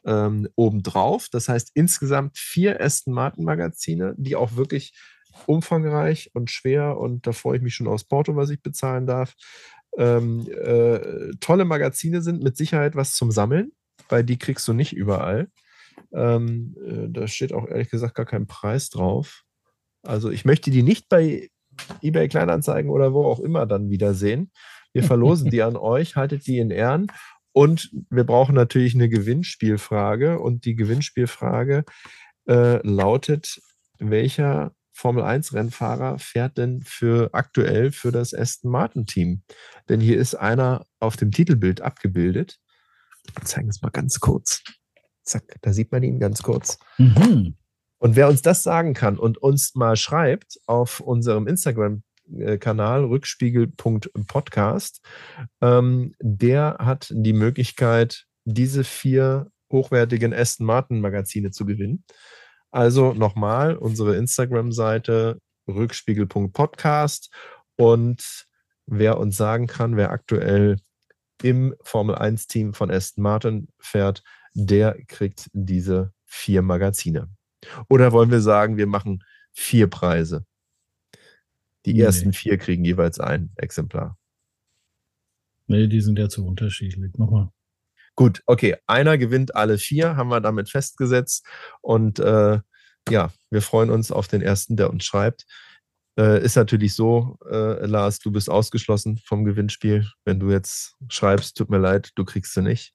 [0.04, 1.28] ähm, obendrauf.
[1.30, 4.92] Das heißt insgesamt vier Aston Martin Magazine, die auch wirklich
[5.46, 9.32] umfangreich und schwer und da freue ich mich schon aus Porto, was ich bezahlen darf.
[9.96, 13.72] Ähm, äh, tolle Magazine sind mit Sicherheit was zum Sammeln,
[14.10, 15.48] weil die kriegst du nicht überall.
[16.14, 19.42] Ähm, äh, da steht auch ehrlich gesagt gar kein Preis drauf.
[20.02, 21.48] Also ich möchte die nicht bei
[22.02, 24.50] eBay Kleinanzeigen oder wo auch immer dann wiedersehen.
[24.92, 27.06] Wir verlosen die an euch, haltet die in Ehren.
[27.52, 30.38] Und wir brauchen natürlich eine Gewinnspielfrage.
[30.38, 31.84] Und die Gewinnspielfrage
[32.48, 33.60] äh, lautet,
[33.98, 39.42] welcher Formel 1 Rennfahrer fährt denn für aktuell für das Aston Martin Team?
[39.88, 42.58] Denn hier ist einer auf dem Titelbild abgebildet.
[43.34, 44.62] Wir zeigen es mal ganz kurz.
[45.22, 46.78] Zack, da sieht man ihn ganz kurz.
[46.98, 47.54] Mhm.
[47.98, 55.00] Und wer uns das sagen kann und uns mal schreibt auf unserem Instagram-Kanal rückspiegel.podcast,
[55.60, 62.04] ähm, der hat die Möglichkeit, diese vier hochwertigen Aston Martin Magazine zu gewinnen.
[62.72, 65.38] Also nochmal unsere Instagram-Seite
[65.68, 67.30] rückspiegel.podcast
[67.76, 68.46] und
[68.86, 70.78] wer uns sagen kann, wer aktuell
[71.42, 74.22] im Formel 1 Team von Aston Martin fährt,
[74.54, 77.28] der kriegt diese vier Magazine.
[77.88, 79.22] Oder wollen wir sagen, wir machen
[79.52, 80.44] vier Preise?
[81.86, 82.02] Die Nee.
[82.02, 84.18] ersten vier kriegen jeweils ein Exemplar.
[85.66, 87.12] Nee, die sind ja zu unterschiedlich.
[87.16, 87.48] Nochmal.
[88.14, 88.76] Gut, okay.
[88.86, 91.46] Einer gewinnt alle vier, haben wir damit festgesetzt.
[91.80, 92.60] Und äh,
[93.08, 95.46] ja, wir freuen uns auf den ersten, der uns schreibt.
[96.18, 100.06] Äh, ist natürlich so, äh, Lars, du bist ausgeschlossen vom Gewinnspiel.
[100.24, 102.92] Wenn du jetzt schreibst, tut mir leid, du kriegst sie nicht.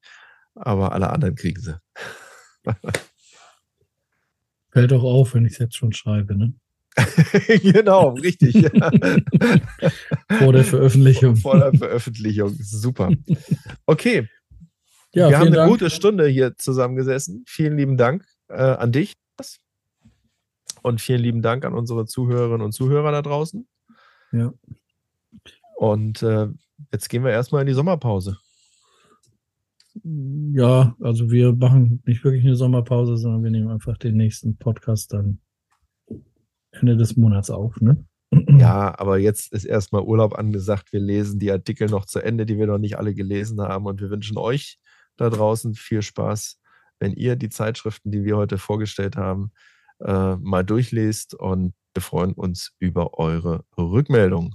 [0.59, 1.79] Aber alle anderen kriegen sie.
[4.71, 6.53] Fällt auch auf, wenn ich es jetzt schon schreibe, ne?
[7.61, 8.55] genau, richtig.
[8.55, 8.69] ja.
[10.39, 11.35] Vor der Veröffentlichung.
[11.35, 12.55] Vor der Veröffentlichung.
[12.59, 13.11] Super.
[13.85, 14.27] Okay,
[15.13, 15.71] Ja, wir haben eine Dank.
[15.71, 17.43] gute Stunde hier zusammengesessen.
[17.47, 19.13] Vielen lieben Dank äh, an dich.
[20.81, 23.67] Und vielen lieben Dank an unsere Zuhörerinnen und Zuhörer da draußen.
[24.31, 24.53] Ja.
[25.75, 26.47] Und äh,
[26.91, 28.38] jetzt gehen wir erstmal in die Sommerpause.
[30.03, 35.14] Ja, also wir machen nicht wirklich eine Sommerpause, sondern wir nehmen einfach den nächsten Podcast
[35.14, 35.40] dann
[36.72, 38.06] Ende des Monats auf, ne?
[38.60, 40.91] Ja, aber jetzt ist erstmal Urlaub angesagt.
[40.91, 43.86] Wir lesen die Artikel noch zu Ende, die wir noch nicht alle gelesen haben.
[43.86, 44.80] Und wir wünschen euch
[45.15, 46.60] da draußen viel Spaß,
[46.99, 49.52] wenn ihr die Zeitschriften, die wir heute vorgestellt haben,
[49.99, 51.36] äh, mal durchlest.
[51.36, 54.53] Und wir freuen uns über eure Rückmeldung.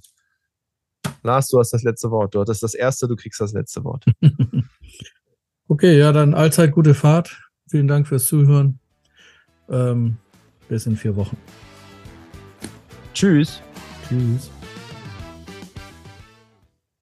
[1.22, 2.34] Lars, du hast das letzte Wort.
[2.34, 4.04] Du hattest das erste, du kriegst das letzte Wort.
[5.68, 7.40] Okay, ja, dann allzeit gute Fahrt.
[7.68, 8.78] Vielen Dank fürs Zuhören.
[9.68, 10.18] Ähm,
[10.68, 11.36] bis in vier Wochen.
[13.14, 13.62] Tschüss.
[14.08, 14.50] Tschüss.